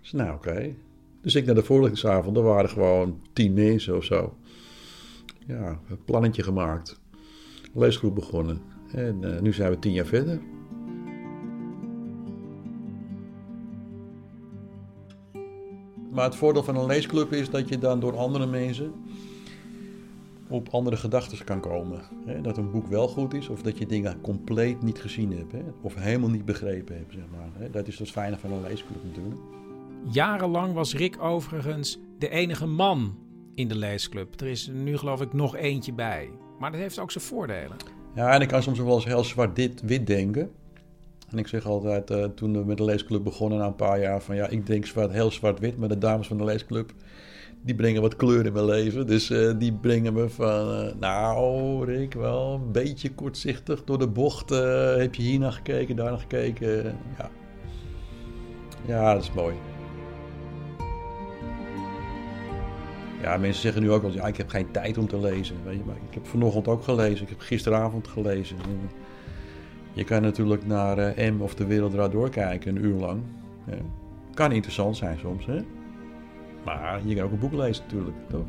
Dus 0.00 0.12
nou, 0.12 0.34
oké. 0.34 0.74
Dus 1.20 1.34
ik 1.34 1.46
naar 1.46 1.54
de 1.54 1.62
voorlichtingsavond, 1.62 2.36
er 2.36 2.42
waren 2.42 2.70
gewoon 2.70 3.20
tien 3.32 3.52
mensen 3.52 3.96
of 3.96 4.04
zo. 4.04 4.36
Ja, 5.46 5.80
een 5.88 6.04
plannetje 6.04 6.42
gemaakt. 6.42 7.00
Leesgroep 7.74 8.14
begonnen. 8.14 8.60
En 8.92 9.22
uh, 9.22 9.40
nu 9.40 9.52
zijn 9.52 9.70
we 9.70 9.78
tien 9.78 9.92
jaar 9.92 10.06
verder. 10.06 10.40
Maar 16.16 16.24
het 16.24 16.36
voordeel 16.36 16.62
van 16.62 16.76
een 16.76 16.86
leesclub 16.86 17.32
is 17.32 17.50
dat 17.50 17.68
je 17.68 17.78
dan 17.78 18.00
door 18.00 18.16
andere 18.16 18.46
mensen 18.46 18.92
op 20.48 20.68
andere 20.68 20.96
gedachten 20.96 21.44
kan 21.44 21.60
komen. 21.60 22.00
Dat 22.42 22.56
een 22.56 22.70
boek 22.70 22.86
wel 22.86 23.08
goed 23.08 23.34
is 23.34 23.48
of 23.48 23.62
dat 23.62 23.78
je 23.78 23.86
dingen 23.86 24.20
compleet 24.20 24.82
niet 24.82 24.98
gezien 24.98 25.32
hebt. 25.32 25.54
Of 25.80 25.94
helemaal 25.94 26.28
niet 26.28 26.44
begrepen 26.44 26.96
hebt, 26.96 27.12
zeg 27.12 27.22
maar. 27.36 27.70
Dat 27.70 27.86
is 27.86 27.98
het 27.98 28.10
fijne 28.10 28.36
van 28.36 28.52
een 28.52 28.62
leesclub 28.62 29.04
natuurlijk. 29.04 29.40
Jarenlang 30.10 30.74
was 30.74 30.94
Rick 30.94 31.22
overigens 31.22 31.98
de 32.18 32.28
enige 32.28 32.66
man 32.66 33.18
in 33.54 33.68
de 33.68 33.76
leesclub. 33.76 34.40
Er 34.40 34.46
is 34.46 34.70
nu 34.72 34.96
geloof 34.96 35.20
ik 35.20 35.32
nog 35.32 35.56
eentje 35.56 35.92
bij. 35.92 36.30
Maar 36.58 36.70
dat 36.70 36.80
heeft 36.80 36.98
ook 36.98 37.10
zijn 37.10 37.24
voordelen. 37.24 37.76
Ja, 38.14 38.30
en 38.30 38.40
ik 38.40 38.48
kan 38.48 38.62
soms 38.62 38.78
wel 38.78 38.94
eens 38.94 39.04
heel 39.04 39.24
zwart-wit 39.24 40.06
denken. 40.06 40.50
En 41.30 41.38
ik 41.38 41.46
zeg 41.46 41.66
altijd, 41.66 42.10
uh, 42.10 42.24
toen 42.24 42.52
we 42.52 42.64
met 42.64 42.76
de 42.76 42.84
leesclub 42.84 43.24
begonnen 43.24 43.58
na 43.58 43.66
een 43.66 43.76
paar 43.76 44.00
jaar, 44.00 44.22
van 44.22 44.36
ja, 44.36 44.48
ik 44.48 44.66
denk 44.66 44.86
zwart, 44.86 45.12
heel 45.12 45.30
zwart-wit, 45.30 45.76
maar 45.76 45.88
de 45.88 45.98
dames 45.98 46.26
van 46.26 46.38
de 46.38 46.44
leesclub, 46.44 46.92
die 47.62 47.74
brengen 47.74 48.02
wat 48.02 48.16
kleur 48.16 48.46
in 48.46 48.52
mijn 48.52 48.64
leven. 48.64 49.06
Dus 49.06 49.30
uh, 49.30 49.52
die 49.58 49.72
brengen 49.72 50.12
me 50.12 50.28
van, 50.28 50.84
uh, 50.84 50.92
nou 51.00 51.84
Rick, 51.84 52.14
wel 52.14 52.54
een 52.54 52.72
beetje 52.72 53.14
kortzichtig 53.14 53.84
door 53.84 53.98
de 53.98 54.08
bocht. 54.08 54.50
heb 54.98 55.14
je 55.14 55.22
hier 55.22 55.38
naar 55.38 55.52
gekeken, 55.52 55.96
daar 55.96 56.10
naar 56.10 56.18
gekeken? 56.18 56.98
Ja. 57.18 57.30
ja, 58.86 59.14
dat 59.14 59.22
is 59.22 59.32
mooi. 59.32 59.54
Ja, 63.22 63.36
mensen 63.36 63.62
zeggen 63.62 63.82
nu 63.82 63.90
ook 63.90 64.02
wel, 64.02 64.12
ja, 64.12 64.26
ik 64.26 64.36
heb 64.36 64.48
geen 64.48 64.70
tijd 64.70 64.98
om 64.98 65.08
te 65.08 65.20
lezen. 65.20 65.56
Weet 65.64 65.78
je, 65.78 65.84
maar 65.84 65.96
ik 66.08 66.14
heb 66.14 66.26
vanochtend 66.26 66.68
ook 66.68 66.82
gelezen, 66.82 67.22
ik 67.22 67.28
heb 67.28 67.40
gisteravond 67.40 68.08
gelezen. 68.08 68.56
Je 69.96 70.04
kan 70.04 70.22
natuurlijk 70.22 70.66
naar 70.66 71.18
uh, 71.18 71.30
M 71.32 71.40
of 71.40 71.54
de 71.54 71.66
Wereld 71.66 71.92
Draait 71.92 72.12
doorkijken, 72.12 72.76
een 72.76 72.84
uur 72.84 72.94
lang. 72.94 73.22
Ja. 73.66 73.76
Kan 74.34 74.52
interessant 74.52 74.96
zijn 74.96 75.18
soms, 75.18 75.46
hè? 75.46 75.60
Maar 76.64 77.06
je 77.06 77.14
kan 77.14 77.24
ook 77.24 77.32
een 77.32 77.38
boek 77.38 77.52
lezen 77.52 77.84
natuurlijk, 77.84 78.16
toch? 78.28 78.46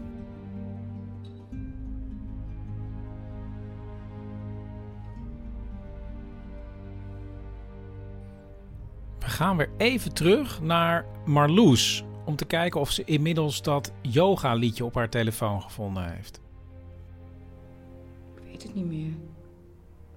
We 9.20 9.26
gaan 9.26 9.58
weer 9.58 9.70
even 9.78 10.14
terug 10.14 10.62
naar 10.62 11.06
Marloes 11.26 12.04
om 12.26 12.36
te 12.36 12.46
kijken 12.46 12.80
of 12.80 12.92
ze 12.92 13.04
inmiddels 13.04 13.62
dat 13.62 13.94
yoga-liedje 14.02 14.86
op 14.86 14.96
haar 14.96 15.10
telefoon 15.10 15.62
gevonden 15.62 16.14
heeft. 16.14 16.42
Ik 18.36 18.44
weet 18.44 18.64
het 18.64 18.74
niet 18.74 18.86
meer. 18.86 19.14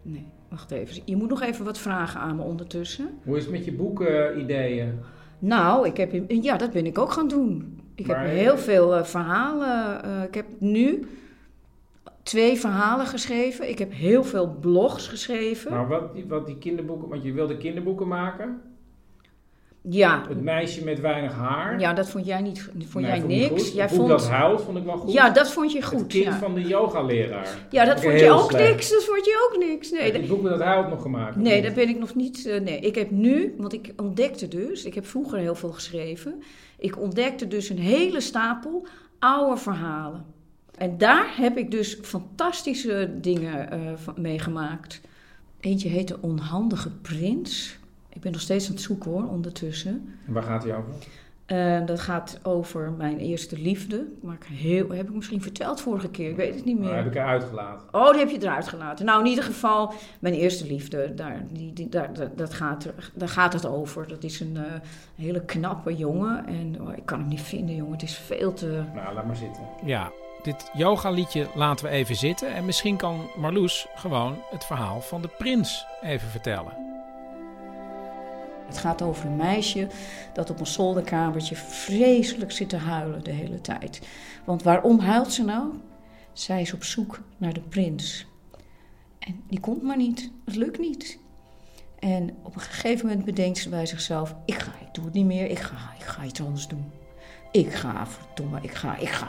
Nee, 0.02 0.26
wacht 0.50 0.70
even. 0.70 1.02
Je 1.04 1.16
moet 1.16 1.28
nog 1.28 1.42
even 1.42 1.64
wat 1.64 1.78
vragen 1.78 2.20
aan 2.20 2.36
me 2.36 2.42
ondertussen. 2.42 3.08
Hoe 3.24 3.36
is 3.36 3.42
het 3.42 3.52
met 3.52 3.64
je 3.64 3.72
boekenideeën? 3.72 4.98
Nou, 5.38 5.86
ik 5.86 5.96
heb, 5.96 6.12
ja, 6.28 6.56
dat 6.56 6.72
ben 6.72 6.86
ik 6.86 6.98
ook 6.98 7.12
gaan 7.12 7.28
doen. 7.28 7.80
Ik 7.94 8.06
heb 8.06 8.16
heel 8.16 8.58
veel 8.58 8.96
uh, 8.96 9.04
verhalen. 9.04 10.04
Uh, 10.04 10.22
ik 10.22 10.34
heb 10.34 10.46
nu 10.58 11.08
twee 12.22 12.58
verhalen 12.58 13.06
geschreven. 13.06 13.68
Ik 13.68 13.78
heb 13.78 13.92
heel 13.92 14.24
veel 14.24 14.56
blogs 14.60 15.08
geschreven. 15.08 15.70
Maar 15.70 15.88
wat, 15.88 16.10
wat 16.28 16.46
die 16.46 16.58
kinderboeken, 16.58 17.08
want 17.08 17.22
je 17.22 17.32
wilde 17.32 17.56
kinderboeken 17.56 18.08
maken? 18.08 18.60
Ja. 19.82 20.24
Het 20.28 20.42
meisje 20.42 20.84
met 20.84 21.00
weinig 21.00 21.34
haar. 21.34 21.80
Ja, 21.80 21.92
dat 21.92 22.10
vond 22.10 22.26
jij 22.26 22.40
niet 22.40 22.70
vond 22.88 23.06
jij 23.06 23.18
niks. 23.18 23.72
Jij 23.72 23.88
vond 23.88 24.08
dat 24.08 24.28
huilt 24.28 24.62
vond 24.62 24.78
ik 24.78 24.84
wel 24.84 24.96
goed. 24.96 25.12
Ja, 25.12 25.30
dat 25.30 25.52
vond 25.52 25.72
je 25.72 25.82
goed. 25.82 25.98
Het 25.98 26.06
kind 26.06 26.24
ja. 26.24 26.38
van 26.38 26.54
de 26.54 26.60
yogaleraar. 26.60 27.66
Ja, 27.70 27.84
dat 27.84 28.00
vond 28.00 28.20
je 28.20 28.30
ook 28.30 28.52
niks. 28.52 28.90
Dat 28.90 29.04
vond 29.04 29.24
je 29.24 29.48
ook 29.50 29.58
niks. 29.58 29.90
Nee, 29.90 30.12
Heb 30.12 30.22
je 30.22 30.28
boek 30.28 30.42
met 30.42 30.52
dat 30.52 30.60
huilt 30.60 30.88
nog 30.88 31.02
gemaakt? 31.02 31.36
Nee, 31.36 31.62
dat 31.62 31.74
ben 31.74 31.88
ik 31.88 31.98
nog 31.98 32.14
niet. 32.14 32.46
Uh, 32.46 32.60
nee, 32.60 32.80
ik 32.80 32.94
heb 32.94 33.10
nu, 33.10 33.54
want 33.58 33.72
ik 33.72 33.92
ontdekte 33.96 34.48
dus, 34.48 34.84
ik 34.84 34.94
heb 34.94 35.06
vroeger 35.06 35.38
heel 35.38 35.54
veel 35.54 35.72
geschreven. 35.72 36.42
Ik 36.78 36.98
ontdekte 36.98 37.48
dus 37.48 37.68
een 37.68 37.78
hele 37.78 38.20
stapel 38.20 38.86
oude 39.18 39.56
verhalen. 39.56 40.24
En 40.78 40.98
daar 40.98 41.34
heb 41.36 41.58
ik 41.58 41.70
dus 41.70 41.98
fantastische 42.02 43.10
dingen 43.20 43.68
uh, 43.72 44.14
meegemaakt. 44.16 45.00
Eentje 45.60 45.88
heet 45.88 46.08
De 46.08 46.16
Onhandige 46.20 46.90
Prins. 46.90 47.78
Ik 48.20 48.26
ben 48.26 48.34
nog 48.34 48.44
steeds 48.44 48.66
aan 48.66 48.72
het 48.72 48.82
zoeken 48.82 49.10
hoor, 49.10 49.28
ondertussen. 49.28 50.18
En 50.26 50.32
waar 50.32 50.42
gaat 50.42 50.62
hij 50.64 50.76
over? 50.76 50.92
Uh, 51.46 51.86
dat 51.86 52.00
gaat 52.00 52.38
over 52.42 52.92
mijn 52.92 53.18
eerste 53.18 53.58
liefde. 53.58 54.06
Maar 54.22 54.34
ik 54.34 54.44
heel, 54.44 54.90
heb 54.90 55.08
ik 55.08 55.14
misschien 55.14 55.42
verteld 55.42 55.80
vorige 55.80 56.08
keer, 56.08 56.30
ik 56.30 56.36
weet 56.36 56.54
het 56.54 56.64
niet 56.64 56.78
meer. 56.78 56.88
Oh, 56.88 56.94
heb 56.94 57.06
ik 57.06 57.14
eruit 57.14 57.44
gelaten. 57.44 57.86
Oh, 57.92 58.10
die 58.10 58.18
heb 58.18 58.30
je 58.30 58.42
eruit 58.42 58.68
gelaten. 58.68 59.04
Nou, 59.04 59.20
in 59.20 59.26
ieder 59.26 59.44
geval, 59.44 59.92
mijn 60.18 60.34
eerste 60.34 60.66
liefde, 60.66 61.14
daar, 61.14 61.44
die, 61.52 61.72
die, 61.72 61.88
daar, 61.88 62.12
dat, 62.12 62.38
dat 62.38 62.54
gaat, 62.54 62.86
daar 63.14 63.28
gaat 63.28 63.52
het 63.52 63.66
over. 63.66 64.08
Dat 64.08 64.24
is 64.24 64.40
een 64.40 64.56
uh, 64.56 64.62
hele 65.14 65.44
knappe 65.44 65.96
jongen. 65.96 66.46
En 66.46 66.80
oh, 66.80 66.96
ik 66.96 67.06
kan 67.06 67.18
hem 67.18 67.28
niet 67.28 67.40
vinden, 67.40 67.74
jongen. 67.74 67.92
Het 67.92 68.02
is 68.02 68.16
veel 68.16 68.52
te... 68.52 68.82
Nou, 68.94 69.14
laat 69.14 69.26
maar 69.26 69.36
zitten. 69.36 69.62
Ja, 69.84 70.10
dit 70.42 70.70
yoga-liedje 70.72 71.46
laten 71.54 71.84
we 71.84 71.90
even 71.90 72.16
zitten. 72.16 72.54
En 72.54 72.64
misschien 72.64 72.96
kan 72.96 73.20
Marloes 73.36 73.86
gewoon 73.94 74.38
het 74.50 74.64
verhaal 74.64 75.00
van 75.00 75.22
de 75.22 75.28
prins 75.38 75.86
even 76.02 76.28
vertellen. 76.28 76.89
Het 78.70 78.78
gaat 78.78 79.02
over 79.02 79.26
een 79.26 79.36
meisje 79.36 79.86
dat 80.32 80.50
op 80.50 80.60
een 80.60 80.66
zolderkamertje 80.66 81.56
vreselijk 81.56 82.52
zit 82.52 82.68
te 82.68 82.76
huilen 82.76 83.24
de 83.24 83.30
hele 83.30 83.60
tijd. 83.60 84.00
Want 84.44 84.62
waarom 84.62 84.98
huilt 84.98 85.32
ze 85.32 85.44
nou? 85.44 85.72
Zij 86.32 86.60
is 86.60 86.72
op 86.72 86.84
zoek 86.84 87.20
naar 87.36 87.52
de 87.52 87.60
prins. 87.60 88.26
En 89.18 89.42
die 89.48 89.60
komt 89.60 89.82
maar 89.82 89.96
niet. 89.96 90.30
Het 90.44 90.56
lukt 90.56 90.78
niet. 90.78 91.18
En 91.98 92.36
op 92.42 92.54
een 92.54 92.60
gegeven 92.60 93.06
moment 93.06 93.24
bedenkt 93.24 93.58
ze 93.58 93.68
bij 93.68 93.86
zichzelf: 93.86 94.34
ik 94.44 94.58
ga, 94.58 94.72
ik 94.80 94.94
doe 94.94 95.04
het 95.04 95.14
niet 95.14 95.26
meer. 95.26 95.50
Ik 95.50 95.58
ga, 95.58 95.76
ik 95.98 96.04
ga 96.04 96.24
iets 96.24 96.40
anders 96.40 96.68
doen. 96.68 96.90
Ik 97.52 97.72
ga, 97.72 98.06
verdomme, 98.06 98.58
ik 98.62 98.74
ga, 98.74 98.96
ik 98.96 99.08
ga. 99.08 99.28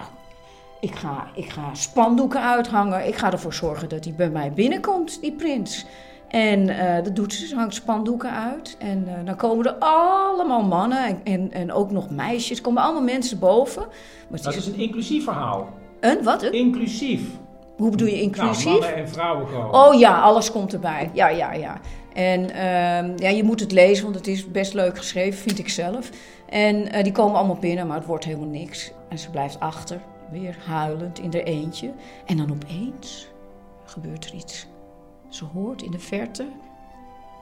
Ik 0.80 0.95
ga, 0.95 1.27
ik 1.36 1.49
ga 1.49 1.73
spandoeken 1.73 2.41
uithangen. 2.41 3.08
Ik 3.08 3.15
ga 3.15 3.32
ervoor 3.32 3.54
zorgen 3.54 3.89
dat 3.89 4.04
hij 4.04 4.13
bij 4.13 4.30
mij 4.30 4.54
binnenkomt, 4.54 5.21
die 5.21 5.34
prins. 5.34 5.86
En 6.31 6.69
uh, 6.69 6.95
dat 7.03 7.15
doet 7.15 7.33
ze, 7.33 7.47
ze 7.47 7.55
hangt 7.55 7.73
spandoeken 7.73 8.31
uit. 8.31 8.75
En 8.79 9.05
uh, 9.07 9.13
dan 9.25 9.35
komen 9.35 9.65
er 9.65 9.73
allemaal 9.73 10.63
mannen 10.63 11.05
en, 11.05 11.19
en, 11.23 11.51
en, 11.51 11.71
ook 11.71 11.91
nog 11.91 12.09
meisjes. 12.09 12.61
komen 12.61 12.83
allemaal 12.83 13.03
mensen 13.03 13.39
boven. 13.39 13.85
Maar 14.29 14.41
dat 14.41 14.55
is 14.55 14.67
een 14.67 14.79
inclusief 14.79 15.23
verhaal. 15.23 15.69
Een 15.99 16.23
wat? 16.23 16.43
Een? 16.43 16.53
Inclusief. 16.53 17.21
Hoe 17.77 17.89
bedoel 17.89 18.07
je 18.07 18.21
inclusief? 18.21 18.65
Nou, 18.65 18.79
mannen 18.79 18.95
en 18.95 19.09
vrouwen 19.09 19.47
komen. 19.51 19.73
Oh 19.73 19.99
ja, 19.99 20.21
alles 20.21 20.51
komt 20.51 20.73
erbij. 20.73 21.09
Ja, 21.13 21.27
ja, 21.27 21.53
ja. 21.53 21.79
En 22.13 22.41
uh, 22.41 23.17
ja, 23.17 23.29
je 23.29 23.43
moet 23.43 23.59
het 23.59 23.71
lezen, 23.71 24.03
want 24.03 24.15
het 24.15 24.27
is 24.27 24.51
best 24.51 24.73
leuk 24.73 24.97
geschreven, 24.97 25.39
vind 25.39 25.59
ik 25.59 25.69
zelf. 25.69 26.09
En 26.49 26.95
uh, 26.95 27.03
die 27.03 27.11
komen 27.11 27.37
allemaal 27.37 27.59
binnen, 27.59 27.87
maar 27.87 27.97
het 27.97 28.05
wordt 28.05 28.25
helemaal 28.25 28.47
niks. 28.47 28.91
En 29.09 29.19
ze 29.19 29.29
blijft 29.29 29.59
achter, 29.59 30.01
weer 30.31 30.57
huilend 30.65 31.19
in 31.19 31.33
haar 31.33 31.41
eentje. 31.41 31.91
En 32.25 32.37
dan 32.37 32.51
opeens 32.51 33.27
gebeurt 33.85 34.25
er 34.25 34.33
iets. 34.33 34.67
Ze 35.31 35.45
hoort 35.45 35.81
in 35.81 35.91
de 35.91 35.99
verte 35.99 36.47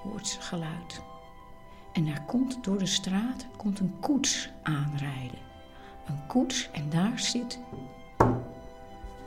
hoort 0.04 0.28
ze 0.28 0.42
geluid. 0.42 1.02
En 1.94 2.06
daar 2.06 2.24
komt 2.26 2.64
door 2.64 2.78
de 2.78 2.86
straat 2.86 3.48
komt 3.58 3.80
een 3.80 3.94
koets 4.00 4.50
aanrijden. 4.64 5.40
Een 6.06 6.28
koets 6.28 6.70
en 6.72 6.90
daar 6.90 7.20
zit 7.20 7.60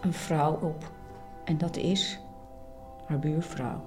een 0.00 0.12
vrouw 0.12 0.52
op. 0.52 0.92
En 1.44 1.58
dat 1.58 1.76
is 1.76 2.20
haar 3.06 3.18
buurvrouw. 3.18 3.84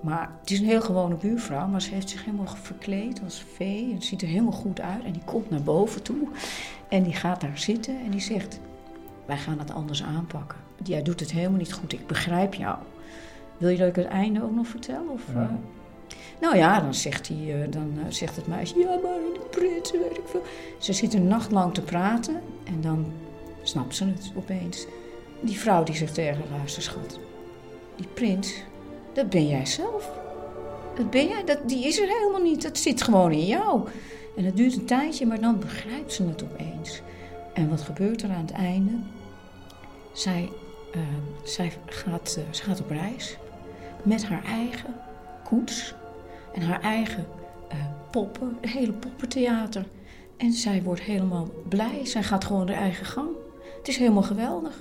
Maar 0.00 0.30
het 0.40 0.50
is 0.50 0.58
een 0.58 0.66
heel 0.66 0.80
gewone 0.80 1.14
buurvrouw, 1.14 1.66
maar 1.66 1.82
ze 1.82 1.94
heeft 1.94 2.10
zich 2.10 2.24
helemaal 2.24 2.46
verkleed 2.46 3.20
als 3.24 3.44
vee. 3.54 3.92
En 3.92 4.02
ziet 4.02 4.22
er 4.22 4.28
helemaal 4.28 4.52
goed 4.52 4.80
uit. 4.80 5.04
En 5.04 5.12
die 5.12 5.24
komt 5.24 5.50
naar 5.50 5.62
boven 5.62 6.02
toe. 6.02 6.28
En 6.88 7.02
die 7.02 7.14
gaat 7.14 7.40
daar 7.40 7.58
zitten 7.58 8.00
en 8.04 8.10
die 8.10 8.20
zegt: 8.20 8.60
Wij 9.26 9.38
gaan 9.38 9.58
het 9.58 9.70
anders 9.70 10.02
aanpakken. 10.02 10.58
Jij 10.82 11.02
doet 11.02 11.20
het 11.20 11.30
helemaal 11.32 11.58
niet 11.58 11.72
goed, 11.72 11.92
ik 11.92 12.06
begrijp 12.06 12.54
jou. 12.54 12.78
Wil 13.60 13.68
je 13.68 13.76
dat 13.76 13.88
ik 13.88 13.96
het 13.96 14.06
einde 14.06 14.42
ook 14.42 14.54
nog 14.54 14.66
vertel? 14.66 15.02
Of, 15.12 15.22
ja. 15.34 15.42
uh... 15.42 15.48
nou 16.40 16.56
ja, 16.56 16.80
dan 16.80 16.94
zegt, 16.94 17.28
hij, 17.28 17.36
uh, 17.36 17.70
dan 17.70 17.92
uh, 17.96 18.02
zegt 18.08 18.36
het 18.36 18.46
meisje, 18.46 18.78
ja, 18.78 18.88
maar 18.88 19.18
de 19.34 19.46
prins, 19.50 19.90
weet 19.90 20.18
ik 20.18 20.24
veel. 20.24 20.42
Ze 20.78 20.92
zit 20.92 21.14
een 21.14 21.28
nacht 21.28 21.50
lang 21.50 21.74
te 21.74 21.82
praten 21.82 22.40
en 22.64 22.80
dan 22.80 23.12
snapt 23.62 23.96
ze 23.96 24.04
het 24.04 24.32
opeens. 24.36 24.86
Die 25.40 25.58
vrouw 25.58 25.84
die 25.84 25.94
zegt 25.94 26.14
tegen 26.14 26.36
haar, 26.48 26.58
luister 26.58 26.82
schat, 26.82 27.18
die 27.96 28.06
prins, 28.14 28.54
dat 29.12 29.30
ben 29.30 29.48
jij 29.48 29.66
zelf. 29.66 30.10
Dat 30.96 31.10
ben 31.10 31.28
jij, 31.28 31.44
dat, 31.44 31.58
die 31.68 31.86
is 31.86 32.00
er 32.00 32.08
helemaal 32.08 32.42
niet, 32.42 32.62
dat 32.62 32.78
zit 32.78 33.02
gewoon 33.02 33.32
in 33.32 33.46
jou. 33.46 33.88
En 34.36 34.44
het 34.44 34.56
duurt 34.56 34.76
een 34.76 34.84
tijdje, 34.84 35.26
maar 35.26 35.40
dan 35.40 35.58
begrijpt 35.58 36.12
ze 36.12 36.26
het 36.26 36.42
opeens. 36.42 37.02
En 37.54 37.68
wat 37.68 37.80
gebeurt 37.80 38.22
er 38.22 38.30
aan 38.30 38.46
het 38.46 38.52
einde? 38.52 38.92
Zij, 40.12 40.48
zij, 41.44 41.72
gaat, 41.86 42.40
ze 42.50 42.62
gaat 42.62 42.80
op 42.80 42.90
reis 42.90 43.38
met 44.04 44.26
haar 44.26 44.42
eigen 44.44 44.94
koets 45.44 45.94
en 46.54 46.62
haar 46.62 46.80
eigen 46.80 47.26
eh, 47.68 47.76
poppen, 48.10 48.56
het 48.60 48.70
hele 48.70 48.92
poppentheater. 48.92 49.84
En 50.36 50.52
zij 50.52 50.82
wordt 50.84 51.00
helemaal 51.00 51.48
blij. 51.68 52.00
Zij 52.02 52.22
gaat 52.22 52.44
gewoon 52.44 52.68
haar 52.68 52.76
eigen 52.80 53.06
gang. 53.06 53.28
Het 53.78 53.88
is 53.88 53.96
helemaal 53.96 54.22
geweldig. 54.22 54.74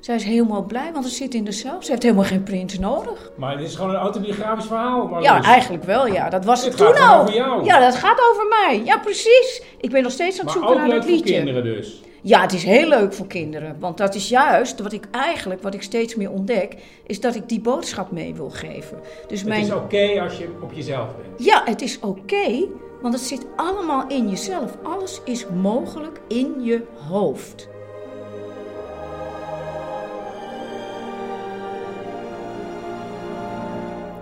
Zij 0.00 0.14
is 0.14 0.24
helemaal 0.24 0.62
blij, 0.62 0.92
want 0.92 1.04
ze 1.06 1.10
zit 1.14 1.34
in 1.34 1.44
de 1.44 1.52
cel. 1.52 1.82
Ze 1.82 1.90
heeft 1.90 2.02
helemaal 2.02 2.24
geen 2.24 2.42
prins 2.42 2.78
nodig. 2.78 3.30
Maar 3.36 3.52
het 3.58 3.60
is 3.66 3.74
gewoon 3.74 3.90
een 3.90 3.96
autobiografisch 4.00 4.66
verhaal. 4.66 5.06
Maar 5.08 5.22
Ja, 5.22 5.42
eigenlijk 5.42 5.84
wel, 5.84 6.06
ja. 6.06 6.28
Dat 6.28 6.44
was 6.44 6.64
het 6.64 6.76
toen 6.76 6.96
al. 7.00 7.20
over 7.20 7.34
jou. 7.34 7.64
Ja, 7.64 7.78
dat 7.80 7.94
gaat 7.94 8.20
over 8.30 8.46
mij. 8.48 8.82
Ja, 8.84 8.98
precies. 8.98 9.62
Ik 9.80 9.90
ben 9.90 10.02
nog 10.02 10.12
steeds 10.12 10.40
aan 10.40 10.46
het 10.46 10.54
Maar 10.54 10.64
zoeken 10.68 10.88
naar 10.88 10.96
dat 10.98 11.08
liedje. 11.08 11.34
kinderen 11.34 11.64
dus. 11.64 12.02
Ja, 12.24 12.40
het 12.40 12.52
is 12.52 12.64
heel 12.64 12.88
leuk 12.88 13.12
voor 13.12 13.26
kinderen. 13.26 13.76
Want 13.78 13.98
dat 13.98 14.14
is 14.14 14.28
juist 14.28 14.80
wat 14.80 14.92
ik 14.92 15.04
eigenlijk, 15.10 15.62
wat 15.62 15.74
ik 15.74 15.82
steeds 15.82 16.14
meer 16.14 16.30
ontdek, 16.30 16.76
is 17.06 17.20
dat 17.20 17.34
ik 17.34 17.48
die 17.48 17.60
boodschap 17.60 18.10
mee 18.10 18.34
wil 18.34 18.50
geven. 18.50 19.00
Dus 19.28 19.40
Het 19.40 19.48
mijn... 19.48 19.62
is 19.62 19.72
oké 19.72 20.20
als 20.20 20.38
je 20.38 20.58
op 20.62 20.72
jezelf 20.72 21.16
bent. 21.16 21.44
Ja, 21.44 21.62
het 21.64 21.82
is 21.82 22.00
oké, 22.00 22.66
want 23.00 23.14
het 23.14 23.22
zit 23.22 23.46
allemaal 23.56 24.08
in 24.08 24.28
jezelf. 24.28 24.76
Alles 24.82 25.20
is 25.24 25.46
mogelijk 25.46 26.20
in 26.28 26.64
je 26.64 26.86
hoofd. 27.08 27.68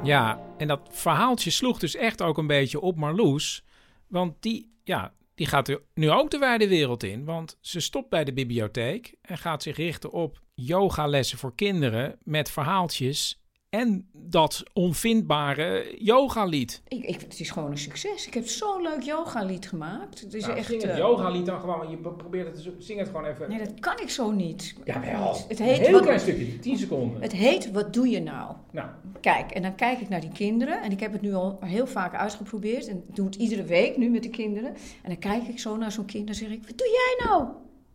Ja, 0.02 0.40
en 0.56 0.68
dat 0.68 0.80
verhaaltje 0.90 1.50
sloeg 1.50 1.78
dus 1.78 1.94
echt 1.94 2.22
ook 2.22 2.38
een 2.38 2.46
beetje 2.46 2.80
op 2.80 2.96
Marloes. 2.96 3.64
Want 4.06 4.34
die, 4.40 4.72
ja, 4.84 5.12
die 5.40 5.48
gaat 5.48 5.80
nu 5.94 6.10
ook 6.10 6.30
de 6.30 6.38
wijde 6.38 6.68
wereld 6.68 7.02
in. 7.02 7.24
Want 7.24 7.58
ze 7.60 7.80
stopt 7.80 8.08
bij 8.08 8.24
de 8.24 8.32
bibliotheek 8.32 9.14
en 9.22 9.38
gaat 9.38 9.62
zich 9.62 9.76
richten 9.76 10.10
op 10.10 10.40
yogalessen 10.54 11.38
voor 11.38 11.54
kinderen 11.54 12.18
met 12.22 12.50
verhaaltjes 12.50 13.39
en 13.70 14.08
dat 14.12 14.62
onvindbare 14.72 15.96
yogalied. 15.98 16.82
Ik, 16.88 17.04
ik, 17.04 17.20
het 17.20 17.40
is 17.40 17.50
gewoon 17.50 17.70
een 17.70 17.78
succes. 17.78 18.26
Ik 18.26 18.34
heb 18.34 18.46
zo'n 18.46 18.82
leuk 18.82 19.02
yogalied 19.02 19.68
gemaakt. 19.68 20.20
Het 20.20 20.34
is 20.34 20.46
Nou, 20.46 20.58
echt. 20.58 20.66
zing 20.66 20.82
het 20.82 20.90
eh, 20.90 20.96
yoga-lied 20.98 21.46
dan 21.46 21.60
gewoon. 21.60 21.90
Je 21.90 21.96
probeert 21.96 22.46
het 22.46 22.62
te 22.62 22.74
Zing 22.78 22.98
het 22.98 23.08
gewoon 23.08 23.24
even. 23.24 23.48
Nee, 23.48 23.58
dat 23.58 23.80
kan 23.80 24.00
ik 24.00 24.10
zo 24.10 24.30
niet. 24.30 24.74
Jawel. 24.84 25.36
Het 25.48 25.58
Een 25.58 25.64
heet, 25.64 25.78
heel 25.78 25.92
wat, 25.92 26.02
klein 26.02 26.20
stukje, 26.20 26.58
10 26.58 26.78
seconden. 26.78 27.22
het 27.22 27.32
heet 27.32 27.70
Wat 27.72 27.92
doe 27.94 28.08
je 28.08 28.20
nou? 28.20 28.54
Nou, 28.70 28.88
Kijk, 29.20 29.50
en 29.50 29.62
dan 29.62 29.74
kijk 29.74 30.00
ik 30.00 30.08
naar 30.08 30.20
die 30.20 30.32
kinderen. 30.32 30.82
En 30.82 30.90
ik 30.92 31.00
heb 31.00 31.12
het 31.12 31.20
nu 31.20 31.34
al 31.34 31.58
heel 31.60 31.86
vaak 31.86 32.14
uitgeprobeerd. 32.14 32.88
En 32.88 33.04
doe 33.14 33.26
het 33.26 33.34
iedere 33.34 33.62
week 33.64 33.96
nu 33.96 34.08
met 34.08 34.22
de 34.22 34.30
kinderen. 34.30 34.70
En 35.02 35.08
dan 35.08 35.18
kijk 35.18 35.42
ik 35.42 35.58
zo 35.58 35.76
naar 35.76 35.92
zo'n 35.92 36.04
kind 36.04 36.28
en 36.28 36.34
zeg 36.34 36.48
ik... 36.50 36.66
Wat 36.66 36.78
doe 36.78 36.88
jij 36.88 37.26
nou? 37.28 37.44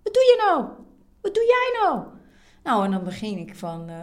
Wat 0.03 0.13
doe 0.13 0.23
je 0.23 0.43
nou? 0.47 0.65
Wat 1.21 1.33
doe 1.33 1.43
jij 1.43 1.81
nou? 1.81 2.03
Nou, 2.63 2.85
en 2.85 2.91
dan 2.91 3.03
begin 3.03 3.37
ik 3.37 3.55
van... 3.55 3.89
eh, 3.89 3.95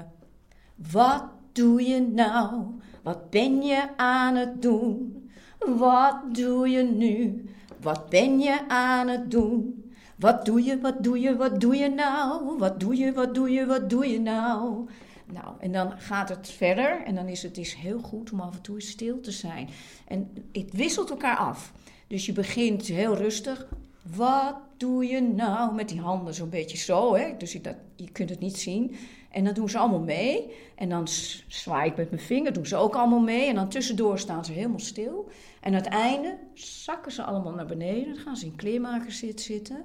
wat 0.92 1.24
doe 1.52 1.82
je 1.82 2.00
nou? 2.00 2.64
Wat 3.02 3.30
ben 3.30 3.62
je 3.62 3.96
aan 3.96 4.34
het 4.34 4.62
doen? 4.62 5.22
Wat 5.58 6.34
doe 6.34 6.68
je 6.68 6.82
nu? 6.82 7.44
Wat 7.80 8.08
ben 8.08 8.40
je 8.40 8.68
aan 8.68 9.08
het 9.08 9.30
doen? 9.30 9.84
Wat 10.16 10.44
doe 10.44 10.64
je, 10.64 10.80
wat 10.80 11.04
doe 11.04 11.20
je, 11.20 11.36
wat 11.36 11.60
doe 11.60 11.76
je 11.76 11.88
nou? 11.88 12.58
Wat 12.58 12.80
doe 12.80 12.96
je, 12.96 13.12
wat 13.12 13.34
doe 13.34 13.50
je, 13.50 13.66
wat 13.66 13.90
doe 13.90 14.06
je 14.06 14.20
nou? 14.20 14.88
Nou, 15.32 15.54
en 15.58 15.72
dan 15.72 15.92
gaat 15.98 16.28
het 16.28 16.48
verder 16.48 17.02
en 17.04 17.14
dan 17.14 17.28
is 17.28 17.42
het 17.42 17.58
is 17.58 17.74
heel 17.74 17.98
goed 17.98 18.32
om 18.32 18.40
af 18.40 18.54
en 18.54 18.62
toe 18.62 18.80
stil 18.80 19.20
te 19.20 19.30
zijn. 19.30 19.68
En 20.08 20.30
het 20.52 20.72
wisselt 20.72 21.10
elkaar 21.10 21.36
af. 21.36 21.72
Dus 22.06 22.26
je 22.26 22.32
begint 22.32 22.86
heel 22.86 23.16
rustig. 23.16 23.66
Wat 24.02 24.56
doe 24.76 25.06
je 25.06 25.20
nou? 25.20 25.74
Met 25.74 25.88
die 25.88 26.00
handen 26.00 26.34
zo'n 26.34 26.48
beetje 26.48 26.76
zo, 26.76 27.14
hè? 27.14 27.36
Dus 27.36 27.52
je, 27.52 28.10
kunt 28.12 28.30
het 28.30 28.40
niet 28.40 28.58
zien. 28.58 28.96
En 29.30 29.44
dan 29.44 29.54
doen 29.54 29.68
ze 29.68 29.78
allemaal 29.78 30.00
mee. 30.00 30.52
En 30.74 30.88
dan 30.88 31.08
zwaai 31.48 31.90
ik 31.90 31.96
met 31.96 32.10
mijn 32.10 32.22
vinger, 32.22 32.52
doen 32.52 32.66
ze 32.66 32.76
ook 32.76 32.94
allemaal 32.94 33.20
mee. 33.20 33.46
En 33.48 33.54
dan 33.54 33.68
tussendoor 33.68 34.18
staan 34.18 34.44
ze 34.44 34.52
helemaal 34.52 34.78
stil. 34.78 35.30
En 35.60 35.74
aan 35.74 35.80
het 35.80 35.86
einde 35.86 36.38
zakken 36.54 37.12
ze 37.12 37.22
allemaal 37.22 37.52
naar 37.52 37.66
beneden. 37.66 38.14
Dan 38.14 38.22
gaan 38.22 38.36
ze 38.36 38.46
in 38.46 38.56
kleermakerszit 38.56 39.40
zitten. 39.40 39.84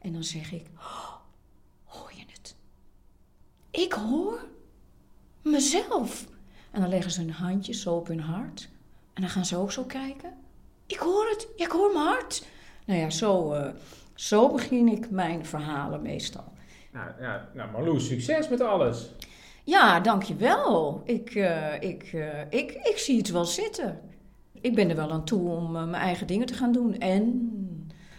En 0.00 0.12
dan 0.12 0.24
zeg 0.24 0.52
ik, 0.52 0.66
"Oh, 0.76 1.14
hoor 1.84 2.12
je 2.14 2.24
het? 2.32 2.54
Ik 3.70 3.92
hoor 3.92 4.48
mezelf. 5.42 6.26
En 6.70 6.80
dan 6.80 6.88
leggen 6.90 7.10
ze 7.10 7.20
hun 7.20 7.30
handjes 7.30 7.80
zo 7.80 7.94
op 7.94 8.06
hun 8.06 8.20
hart. 8.20 8.68
En 9.12 9.22
dan 9.22 9.30
gaan 9.30 9.44
ze 9.44 9.56
ook 9.56 9.72
zo 9.72 9.84
kijken. 9.84 10.32
Ik 10.86 10.98
hoor 10.98 11.28
het, 11.28 11.48
ja, 11.56 11.64
ik 11.64 11.70
hoor 11.70 11.92
mijn 11.92 12.06
hart. 12.06 12.46
Nou 12.84 13.00
ja, 13.00 13.10
zo, 13.10 13.52
eh, 13.52 13.70
zo 14.14 14.52
begin 14.52 14.88
ik 14.88 15.10
mijn 15.10 15.46
verhalen 15.46 16.02
meestal. 16.02 16.52
nou, 16.92 17.10
ja, 17.20 17.48
nou 17.54 17.70
Marloes, 17.70 18.06
succes 18.06 18.48
met 18.48 18.60
alles. 18.60 19.10
Ja, 19.64 20.00
dankjewel. 20.00 21.02
Ik, 21.04 21.34
eh, 21.34 21.74
ik, 21.80 22.02
eh, 22.02 22.40
ik, 22.50 22.72
ik 22.72 22.98
zie 22.98 23.16
het 23.16 23.30
wel 23.30 23.44
zitten. 23.44 24.00
Ik 24.60 24.74
ben 24.74 24.90
er 24.90 24.96
wel 24.96 25.10
aan 25.10 25.24
toe 25.24 25.48
om 25.48 25.72
mijn 25.72 25.94
eigen 25.94 26.26
dingen 26.26 26.46
te 26.46 26.54
gaan 26.54 26.72
doen. 26.72 26.98
En 26.98 27.50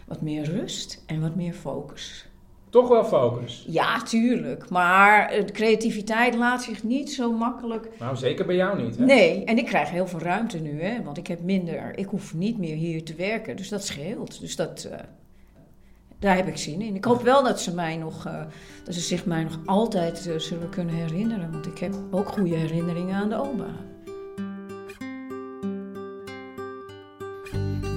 wat 0.08 0.22
meer 0.22 0.44
rust 0.44 1.04
en 1.06 1.22
wat 1.22 1.36
meer 1.36 1.54
focus. 1.54 2.28
Toch 2.76 2.88
wel 2.88 3.06
focus. 3.06 3.66
Ja, 3.68 4.02
tuurlijk. 4.02 4.70
Maar 4.70 5.30
eh, 5.30 5.46
de 5.46 5.52
creativiteit 5.52 6.36
laat 6.36 6.64
zich 6.64 6.84
niet 6.84 7.12
zo 7.14 7.32
makkelijk 7.32 7.90
Nou, 8.00 8.16
zeker 8.16 8.46
bij 8.46 8.56
jou 8.56 8.82
niet. 8.84 8.98
Hè? 8.98 9.06
Nee, 9.06 9.44
en 9.44 9.58
ik 9.58 9.66
krijg 9.66 9.90
heel 9.90 10.08
veel 10.08 10.20
ruimte 10.20 10.58
nu, 10.58 10.82
hè, 10.82 11.04
want 11.04 11.18
ik 11.18 11.28
heb 11.28 11.42
minder, 11.42 11.98
ik 11.98 12.06
hoef 12.06 12.34
niet 12.34 12.58
meer 12.58 12.76
hier 12.76 13.04
te 13.04 13.16
werken, 13.16 13.56
dus 13.56 13.70
dat 13.70 13.86
scheelt. 13.86 14.40
Dus 14.40 14.56
dat, 14.56 14.88
eh, 14.92 15.00
daar 16.20 16.36
heb 16.36 16.48
ik 16.48 16.58
zin 16.58 16.82
in. 16.82 16.96
Ik 16.96 17.06
hoop 17.06 17.22
wel 17.22 17.44
dat 17.44 17.62
ze 17.62 17.74
mij 17.74 17.98
nog, 17.98 18.26
eh, 18.26 18.42
dat 18.84 18.94
ze 18.94 19.02
zich 19.02 19.26
mij 19.26 19.44
nog 19.44 19.60
altijd 19.66 20.30
zullen 20.38 20.70
kunnen 20.70 20.96
herinneren, 20.96 21.52
want 21.52 21.66
ik 21.66 21.78
heb 21.78 21.94
ook 22.12 22.28
goede 22.28 22.56
herinneringen 22.56 23.16
aan 23.16 23.30
de 23.30 23.36
opa. 23.36 23.68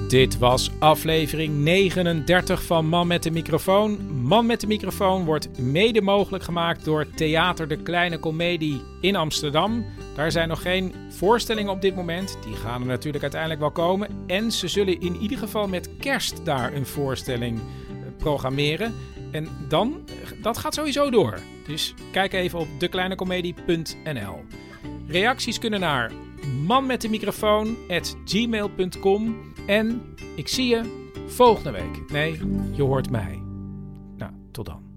Dit 0.09 0.37
was 0.37 0.71
aflevering 0.79 1.55
39 1.55 2.63
van 2.63 2.85
Man 2.85 3.07
met 3.07 3.23
de 3.23 3.31
microfoon. 3.31 4.21
Man 4.21 4.45
met 4.45 4.61
de 4.61 4.67
microfoon 4.67 5.25
wordt 5.25 5.59
mede 5.59 6.01
mogelijk 6.01 6.43
gemaakt 6.43 6.85
door 6.85 7.07
Theater 7.15 7.67
de 7.67 7.77
Kleine 7.77 8.19
Comedie 8.19 8.81
in 9.01 9.15
Amsterdam. 9.15 9.85
Daar 10.15 10.31
zijn 10.31 10.47
nog 10.47 10.61
geen 10.61 10.93
voorstellingen 11.09 11.71
op 11.71 11.81
dit 11.81 11.95
moment. 11.95 12.37
Die 12.45 12.55
gaan 12.55 12.81
er 12.81 12.87
natuurlijk 12.87 13.23
uiteindelijk 13.23 13.61
wel 13.61 13.71
komen. 13.71 14.09
En 14.27 14.51
ze 14.51 14.67
zullen 14.67 15.01
in 15.01 15.15
ieder 15.15 15.37
geval 15.37 15.67
met 15.67 15.89
kerst 15.99 16.45
daar 16.45 16.73
een 16.73 16.85
voorstelling 16.85 17.57
eh, 17.57 17.63
programmeren. 18.17 18.93
En 19.31 19.47
dan, 19.67 20.01
eh, 20.05 20.13
dat 20.41 20.57
gaat 20.57 20.73
sowieso 20.73 21.09
door. 21.09 21.39
Dus 21.67 21.93
kijk 22.11 22.33
even 22.33 22.59
op 22.59 22.67
dekleinecomedie.nl. 22.77 24.43
Reacties 25.07 25.59
kunnen 25.59 25.79
naar 25.79 26.11
manmetdemicrofoon@gmail.com 26.65 29.48
en 29.69 30.01
ik 30.35 30.47
zie 30.47 30.67
je 30.67 31.07
volgende 31.27 31.71
week. 31.71 32.11
Nee, 32.11 32.39
je 32.71 32.83
hoort 32.83 33.09
mij. 33.09 33.41
Nou, 34.17 34.31
tot 34.51 34.65
dan. 34.65 34.88